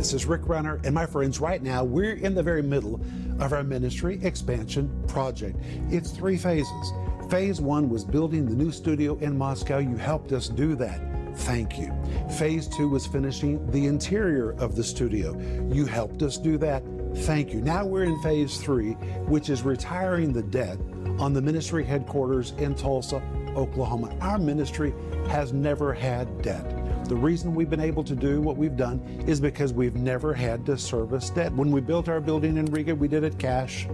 This 0.00 0.14
is 0.14 0.24
Rick 0.24 0.48
Renner, 0.48 0.80
and 0.82 0.94
my 0.94 1.04
friends, 1.04 1.40
right 1.40 1.62
now 1.62 1.84
we're 1.84 2.14
in 2.14 2.34
the 2.34 2.42
very 2.42 2.62
middle 2.62 3.02
of 3.38 3.52
our 3.52 3.62
ministry 3.62 4.18
expansion 4.22 4.90
project. 5.06 5.58
It's 5.90 6.10
three 6.10 6.38
phases. 6.38 6.92
Phase 7.28 7.60
one 7.60 7.90
was 7.90 8.02
building 8.02 8.46
the 8.46 8.54
new 8.54 8.72
studio 8.72 9.18
in 9.18 9.36
Moscow. 9.36 9.76
You 9.76 9.96
helped 9.96 10.32
us 10.32 10.48
do 10.48 10.74
that. 10.76 11.02
Thank 11.40 11.78
you. 11.78 11.92
Phase 12.38 12.66
two 12.66 12.88
was 12.88 13.06
finishing 13.06 13.70
the 13.72 13.84
interior 13.84 14.52
of 14.52 14.74
the 14.74 14.82
studio. 14.82 15.38
You 15.70 15.84
helped 15.84 16.22
us 16.22 16.38
do 16.38 16.56
that. 16.56 16.82
Thank 17.14 17.52
you. 17.52 17.60
Now 17.60 17.84
we're 17.84 18.04
in 18.04 18.22
phase 18.22 18.56
three, 18.56 18.92
which 19.28 19.50
is 19.50 19.64
retiring 19.64 20.32
the 20.32 20.44
debt 20.44 20.78
on 21.18 21.34
the 21.34 21.42
ministry 21.42 21.84
headquarters 21.84 22.52
in 22.52 22.74
Tulsa, 22.74 23.22
Oklahoma. 23.54 24.16
Our 24.22 24.38
ministry 24.38 24.94
has 25.28 25.52
never 25.52 25.92
had 25.92 26.40
debt. 26.40 26.79
The 27.10 27.16
reason 27.16 27.56
we've 27.56 27.68
been 27.68 27.80
able 27.80 28.04
to 28.04 28.14
do 28.14 28.40
what 28.40 28.56
we've 28.56 28.76
done 28.76 29.00
is 29.26 29.40
because 29.40 29.72
we've 29.72 29.96
never 29.96 30.32
had 30.32 30.64
to 30.66 30.78
service 30.78 31.28
debt. 31.30 31.52
When 31.52 31.72
we 31.72 31.80
built 31.80 32.08
our 32.08 32.20
building 32.20 32.56
in 32.56 32.66
Riga, 32.66 32.94
we 32.94 33.08
did 33.08 33.24
it 33.24 33.36
cash. 33.36 33.88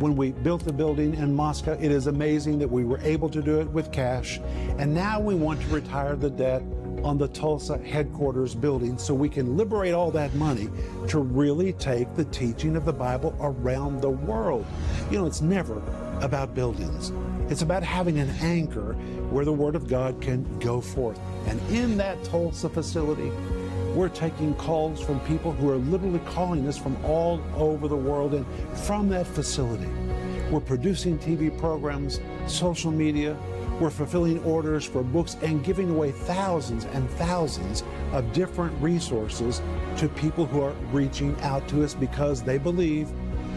When 0.00 0.14
we 0.16 0.32
built 0.32 0.66
the 0.66 0.72
building 0.74 1.14
in 1.14 1.34
Moscow, 1.34 1.78
it 1.80 1.90
is 1.90 2.08
amazing 2.08 2.58
that 2.58 2.70
we 2.70 2.84
were 2.84 3.00
able 3.00 3.30
to 3.30 3.40
do 3.40 3.58
it 3.60 3.70
with 3.70 3.90
cash. 3.90 4.38
And 4.76 4.92
now 4.92 5.18
we 5.18 5.34
want 5.34 5.62
to 5.62 5.66
retire 5.68 6.14
the 6.14 6.28
debt 6.28 6.62
on 7.02 7.16
the 7.16 7.28
Tulsa 7.28 7.78
headquarters 7.78 8.54
building 8.54 8.98
so 8.98 9.14
we 9.14 9.30
can 9.30 9.56
liberate 9.56 9.94
all 9.94 10.10
that 10.10 10.34
money 10.34 10.68
to 11.08 11.20
really 11.20 11.72
take 11.72 12.14
the 12.16 12.26
teaching 12.26 12.76
of 12.76 12.84
the 12.84 12.92
Bible 12.92 13.34
around 13.40 14.02
the 14.02 14.10
world. 14.10 14.66
You 15.10 15.16
know, 15.16 15.26
it's 15.26 15.40
never 15.40 15.78
about 16.20 16.54
buildings. 16.54 17.12
It's 17.50 17.62
about 17.62 17.82
having 17.82 18.18
an 18.18 18.28
anchor 18.42 18.92
where 19.30 19.44
the 19.44 19.52
Word 19.52 19.74
of 19.74 19.88
God 19.88 20.20
can 20.20 20.58
go 20.58 20.82
forth. 20.82 21.18
And 21.46 21.58
in 21.70 21.96
that 21.96 22.22
Tulsa 22.24 22.68
facility, 22.68 23.30
we're 23.94 24.10
taking 24.10 24.54
calls 24.56 25.00
from 25.00 25.18
people 25.20 25.52
who 25.52 25.70
are 25.70 25.76
literally 25.76 26.20
calling 26.26 26.68
us 26.68 26.76
from 26.76 27.02
all 27.04 27.42
over 27.54 27.88
the 27.88 27.96
world. 27.96 28.34
And 28.34 28.44
from 28.86 29.08
that 29.08 29.26
facility, 29.26 29.88
we're 30.50 30.60
producing 30.60 31.18
TV 31.18 31.56
programs, 31.58 32.20
social 32.46 32.92
media, 32.92 33.34
we're 33.80 33.90
fulfilling 33.90 34.42
orders 34.44 34.84
for 34.84 35.02
books 35.02 35.36
and 35.40 35.64
giving 35.64 35.88
away 35.88 36.10
thousands 36.10 36.84
and 36.86 37.08
thousands 37.10 37.82
of 38.12 38.30
different 38.32 38.78
resources 38.82 39.62
to 39.96 40.08
people 40.08 40.44
who 40.44 40.60
are 40.60 40.74
reaching 40.92 41.40
out 41.40 41.66
to 41.68 41.82
us 41.82 41.94
because 41.94 42.42
they 42.42 42.58
believe 42.58 43.08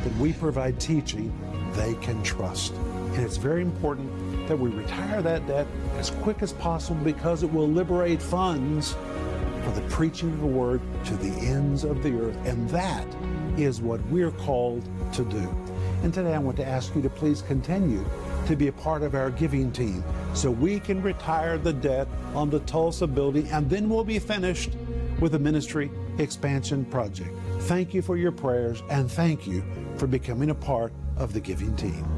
that 0.04 0.16
we 0.18 0.32
provide 0.32 0.80
teaching 0.80 1.34
they 1.74 1.96
can 1.96 2.22
trust. 2.24 2.74
And 3.14 3.24
it's 3.26 3.38
very 3.38 3.62
important 3.62 4.48
that 4.48 4.58
we 4.58 4.70
retire 4.70 5.22
that 5.22 5.46
debt 5.48 5.68
as 5.98 6.10
quick 6.10 6.42
as 6.42 6.54
possible 6.54 7.04
because 7.04 7.44
it 7.44 7.52
will 7.52 7.68
liberate 7.68 8.22
funds 8.22 8.96
for 9.64 9.72
the 9.72 9.82
preaching 9.90 10.32
of 10.32 10.40
the 10.40 10.48
word 10.48 10.82
to 11.06 11.16
the 11.18 11.30
ends 11.46 11.84
of 11.84 12.04
the 12.04 12.14
earth. 12.20 12.38
And 12.46 12.70
that 12.70 13.06
is 13.58 13.82
what 13.82 14.02
we're 14.08 14.32
called 14.32 14.88
to 15.14 15.24
do. 15.26 15.56
And 16.04 16.14
today 16.14 16.34
I 16.34 16.40
want 16.40 16.58
to 16.58 16.68
ask 16.68 16.96
you 16.96 17.02
to 17.02 17.10
please 17.10 17.42
continue 17.42 18.04
to 18.48 18.56
be 18.56 18.68
a 18.68 18.72
part 18.72 19.04
of 19.04 19.14
our 19.14 19.30
giving 19.30 19.72
team 19.72 20.04
so 20.34 20.50
we 20.50 20.80
can 20.80 21.02
retire 21.02 21.58
the 21.58 21.74
debt 21.74 22.08
on 22.34 22.50
the 22.50 22.60
Tulsa 22.62 23.06
building 23.06 23.48
and 23.52 23.70
then 23.70 23.88
we'll 23.88 24.04
be 24.04 24.20
finished 24.20 24.72
with 25.20 25.34
the 25.34 25.40
ministry 25.40 25.92
expansion 26.18 26.86
project. 26.86 27.30
Thank 27.62 27.94
you 27.94 28.02
for 28.02 28.18
your 28.18 28.32
prayers 28.32 28.82
and 28.90 29.12
thank 29.12 29.46
you 29.46 29.64
for 29.98 30.08
becoming 30.08 30.50
a 30.50 30.56
part 30.56 30.92
of 31.18 31.34
the 31.34 31.40
giving 31.40 31.76
team. 31.76 32.11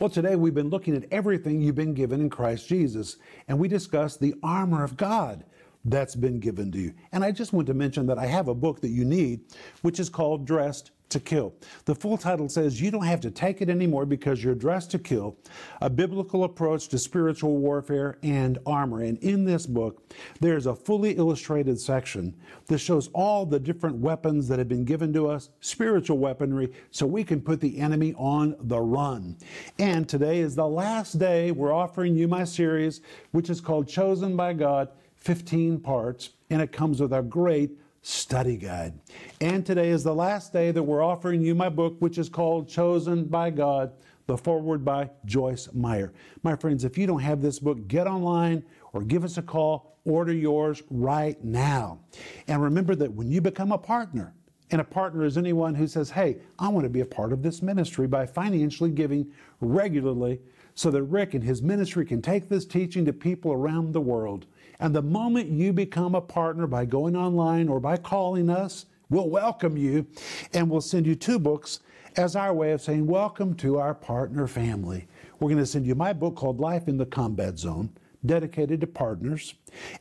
Well, 0.00 0.08
today 0.08 0.34
we've 0.34 0.54
been 0.54 0.70
looking 0.70 0.96
at 0.96 1.04
everything 1.10 1.60
you've 1.60 1.74
been 1.74 1.92
given 1.92 2.22
in 2.22 2.30
Christ 2.30 2.66
Jesus, 2.66 3.18
and 3.48 3.58
we 3.58 3.68
discussed 3.68 4.18
the 4.18 4.34
armor 4.42 4.82
of 4.82 4.96
God 4.96 5.44
that's 5.84 6.16
been 6.16 6.40
given 6.40 6.72
to 6.72 6.78
you. 6.78 6.94
And 7.12 7.22
I 7.22 7.32
just 7.32 7.52
want 7.52 7.66
to 7.66 7.74
mention 7.74 8.06
that 8.06 8.18
I 8.18 8.24
have 8.24 8.48
a 8.48 8.54
book 8.54 8.80
that 8.80 8.88
you 8.88 9.04
need, 9.04 9.40
which 9.82 10.00
is 10.00 10.08
called 10.08 10.46
Dressed 10.46 10.92
to 11.10 11.20
Kill. 11.20 11.52
The 11.84 11.94
full 11.94 12.16
title 12.16 12.48
says 12.48 12.80
you 12.80 12.90
don't 12.90 13.04
have 13.04 13.20
to 13.20 13.30
take 13.30 13.60
it 13.60 13.68
anymore 13.68 14.06
because 14.06 14.42
you're 14.42 14.54
dressed 14.54 14.90
to 14.92 14.98
kill, 14.98 15.36
a 15.80 15.90
biblical 15.90 16.44
approach 16.44 16.88
to 16.88 16.98
spiritual 16.98 17.58
warfare 17.58 18.18
and 18.22 18.58
armor. 18.66 19.02
And 19.02 19.18
in 19.18 19.44
this 19.44 19.66
book, 19.66 20.12
there's 20.40 20.66
a 20.66 20.74
fully 20.74 21.12
illustrated 21.12 21.80
section 21.80 22.34
that 22.66 22.78
shows 22.78 23.08
all 23.12 23.44
the 23.44 23.60
different 23.60 23.96
weapons 23.96 24.48
that 24.48 24.58
have 24.58 24.68
been 24.68 24.84
given 24.84 25.12
to 25.12 25.28
us, 25.28 25.50
spiritual 25.60 26.18
weaponry, 26.18 26.72
so 26.90 27.06
we 27.06 27.24
can 27.24 27.40
put 27.40 27.60
the 27.60 27.78
enemy 27.78 28.14
on 28.16 28.56
the 28.60 28.80
run. 28.80 29.36
And 29.78 30.08
today 30.08 30.40
is 30.40 30.54
the 30.54 30.68
last 30.68 31.18
day 31.18 31.50
we're 31.50 31.72
offering 31.72 32.16
you 32.16 32.28
my 32.28 32.44
series, 32.44 33.00
which 33.32 33.50
is 33.50 33.60
called 33.60 33.88
Chosen 33.88 34.36
by 34.36 34.52
God, 34.52 34.88
15 35.16 35.80
parts, 35.80 36.30
and 36.48 36.62
it 36.62 36.72
comes 36.72 37.00
with 37.00 37.12
a 37.12 37.22
great 37.22 37.72
study 38.02 38.56
guide. 38.56 38.98
And 39.40 39.64
today 39.64 39.90
is 39.90 40.02
the 40.02 40.14
last 40.14 40.52
day 40.52 40.70
that 40.70 40.82
we're 40.82 41.04
offering 41.04 41.42
you 41.42 41.54
my 41.54 41.68
book, 41.68 41.96
which 41.98 42.18
is 42.18 42.28
called 42.28 42.68
Chosen 42.68 43.24
by 43.24 43.50
God, 43.50 43.92
the 44.26 44.38
foreword 44.38 44.84
by 44.84 45.10
Joyce 45.26 45.68
Meyer. 45.74 46.12
My 46.42 46.56
friends, 46.56 46.84
if 46.84 46.96
you 46.96 47.06
don't 47.06 47.20
have 47.20 47.42
this 47.42 47.58
book, 47.58 47.88
get 47.88 48.06
online 48.06 48.64
or 48.92 49.02
give 49.02 49.24
us 49.24 49.36
a 49.36 49.42
call, 49.42 49.98
order 50.04 50.32
yours 50.32 50.82
right 50.90 51.42
now. 51.44 52.00
And 52.48 52.62
remember 52.62 52.94
that 52.96 53.12
when 53.12 53.30
you 53.30 53.40
become 53.40 53.72
a 53.72 53.78
partner, 53.78 54.34
and 54.72 54.80
a 54.80 54.84
partner 54.84 55.24
is 55.24 55.36
anyone 55.36 55.74
who 55.74 55.88
says, 55.88 56.10
Hey, 56.10 56.38
I 56.58 56.68
want 56.68 56.84
to 56.84 56.90
be 56.90 57.00
a 57.00 57.06
part 57.06 57.32
of 57.32 57.42
this 57.42 57.60
ministry 57.60 58.06
by 58.06 58.24
financially 58.24 58.90
giving 58.90 59.32
regularly 59.60 60.40
so 60.74 60.90
that 60.92 61.02
Rick 61.02 61.34
and 61.34 61.42
his 61.42 61.60
ministry 61.60 62.06
can 62.06 62.22
take 62.22 62.48
this 62.48 62.64
teaching 62.64 63.04
to 63.04 63.12
people 63.12 63.52
around 63.52 63.92
the 63.92 64.00
world. 64.00 64.46
And 64.80 64.94
the 64.94 65.02
moment 65.02 65.50
you 65.50 65.74
become 65.74 66.14
a 66.14 66.22
partner 66.22 66.66
by 66.66 66.86
going 66.86 67.14
online 67.14 67.68
or 67.68 67.80
by 67.80 67.98
calling 67.98 68.48
us, 68.48 68.86
we'll 69.10 69.28
welcome 69.28 69.76
you 69.76 70.06
and 70.54 70.70
we'll 70.70 70.80
send 70.80 71.06
you 71.06 71.14
two 71.14 71.38
books 71.38 71.80
as 72.16 72.34
our 72.34 72.54
way 72.54 72.72
of 72.72 72.80
saying, 72.80 73.06
Welcome 73.06 73.54
to 73.56 73.78
our 73.78 73.94
partner 73.94 74.46
family. 74.46 75.06
We're 75.38 75.50
going 75.50 75.58
to 75.58 75.66
send 75.66 75.86
you 75.86 75.94
my 75.94 76.14
book 76.14 76.34
called 76.34 76.60
Life 76.60 76.88
in 76.88 76.96
the 76.96 77.04
Combat 77.04 77.58
Zone, 77.58 77.90
dedicated 78.24 78.80
to 78.80 78.86
partners. 78.86 79.54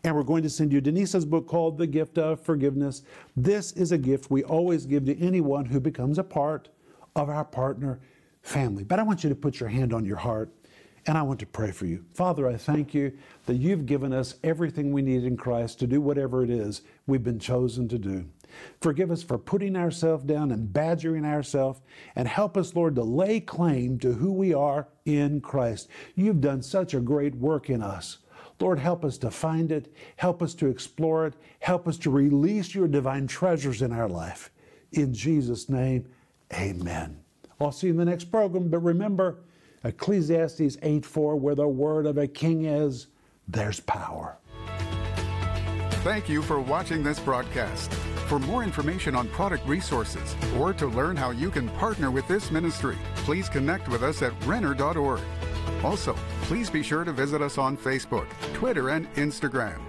And 0.06 0.16
we're 0.16 0.24
going 0.24 0.44
to 0.44 0.50
send 0.50 0.72
you 0.72 0.80
Denise's 0.80 1.26
book 1.26 1.46
called 1.46 1.78
The 1.78 1.88
Gift 1.88 2.18
of 2.18 2.40
Forgiveness. 2.40 3.04
This 3.36 3.74
is 3.74 3.92
a 3.92 3.98
gift 3.98 4.32
we 4.32 4.44
always 4.44 4.86
give 4.86 5.06
to 5.06 5.20
anyone 5.20 5.66
who 5.66 5.82
becomes 5.82 6.18
a 6.18 6.24
part 6.24 6.70
of 7.18 7.30
our 7.30 7.46
partner 7.46 8.00
family. 8.44 8.86
But 8.86 9.00
I 9.00 9.04
want 9.04 9.26
you 9.26 9.30
to 9.30 9.36
put 9.36 9.60
your 9.60 9.70
hand 9.70 9.94
on 9.94 10.06
your 10.06 10.18
heart 10.18 10.54
and 11.08 11.18
I 11.18 11.22
want 11.22 11.40
to 11.40 11.46
pray 11.46 11.72
for 11.72 11.86
you. 11.86 12.04
Father, 12.14 12.48
I 12.48 12.58
thank 12.58 12.94
you 12.94 13.12
that 13.46 13.56
you've 13.56 13.86
given 13.86 14.14
us 14.14 14.36
everything 14.44 14.92
we 14.92 15.02
need 15.02 15.24
in 15.24 15.38
Christ 15.38 15.80
to 15.80 15.88
do 15.88 16.02
whatever 16.02 16.44
it 16.44 16.50
is 16.50 16.82
we've 17.08 17.24
been 17.24 17.40
chosen 17.40 17.88
to 17.90 17.98
do. 17.98 18.26
Forgive 18.82 19.12
us 19.12 19.22
for 19.24 19.38
putting 19.38 19.76
ourselves 19.76 20.24
down 20.24 20.52
and 20.52 20.74
badgering 20.74 21.26
ourselves, 21.26 21.82
and 22.16 22.28
help 22.28 22.58
us, 22.58 22.76
Lord, 22.76 22.96
to 22.96 23.04
lay 23.04 23.40
claim 23.40 24.00
to 24.00 24.14
who 24.14 24.32
we 24.32 24.54
are 24.54 24.88
in 25.06 25.42
Christ. 25.42 25.88
You've 26.16 26.42
done 26.42 26.62
such 26.62 26.94
a 26.94 27.00
great 27.00 27.36
work 27.36 27.70
in 27.70 27.82
us. 27.82 28.18
Lord, 28.60 28.80
help 28.80 29.06
us 29.06 29.18
to 29.20 29.32
find 29.32 29.72
it, 29.72 29.94
help 30.18 30.42
us 30.42 30.54
to 30.56 30.68
explore 30.68 31.28
it, 31.28 31.36
help 31.60 31.88
us 31.88 31.98
to 32.00 32.10
release 32.10 32.76
your 32.76 32.88
divine 32.88 33.28
treasures 33.28 33.82
in 33.82 33.94
our 33.94 34.10
life. 34.10 34.52
In 34.92 35.14
Jesus' 35.14 35.70
name, 35.70 36.06
amen. 36.54 37.20
I'll 37.62 37.72
see 37.72 37.88
you 37.88 37.94
in 37.94 38.00
the 38.00 38.06
next 38.06 38.26
program, 38.26 38.70
but 38.70 38.80
remember, 38.80 39.38
Ecclesiastes 39.84 40.78
8 40.82 41.06
4, 41.06 41.36
where 41.36 41.56
the 41.56 41.68
word 41.68 42.06
of 42.06 42.18
a 42.18 42.28
king 42.28 42.66
is, 42.66 43.08
there's 43.48 43.80
power. 43.80 44.38
Thank 46.04 46.30
you 46.30 46.42
for 46.42 46.60
watching 46.60 47.04
this 47.04 47.20
broadcast. 47.20 47.92
For 48.30 48.40
more 48.40 48.64
information 48.64 49.16
on 49.16 49.28
product 49.30 49.68
resources 49.68 50.36
or 50.58 50.72
to 50.74 50.88
learn 50.88 51.16
how 51.18 51.32
you 51.32 51.50
can 51.50 51.68
partner 51.70 52.12
with 52.12 52.28
this 52.28 52.52
ministry, 52.52 52.98
please 53.16 53.50
connect 53.50 53.90
with 53.90 54.04
us 54.04 54.22
at 54.22 54.32
Renner.org. 54.46 55.22
Also, 55.84 56.16
please 56.44 56.70
be 56.70 56.84
sure 56.84 57.04
to 57.04 57.12
visit 57.12 57.42
us 57.42 57.58
on 57.58 57.76
Facebook, 57.76 58.28
Twitter, 58.54 58.90
and 58.90 59.12
Instagram. 59.16 59.80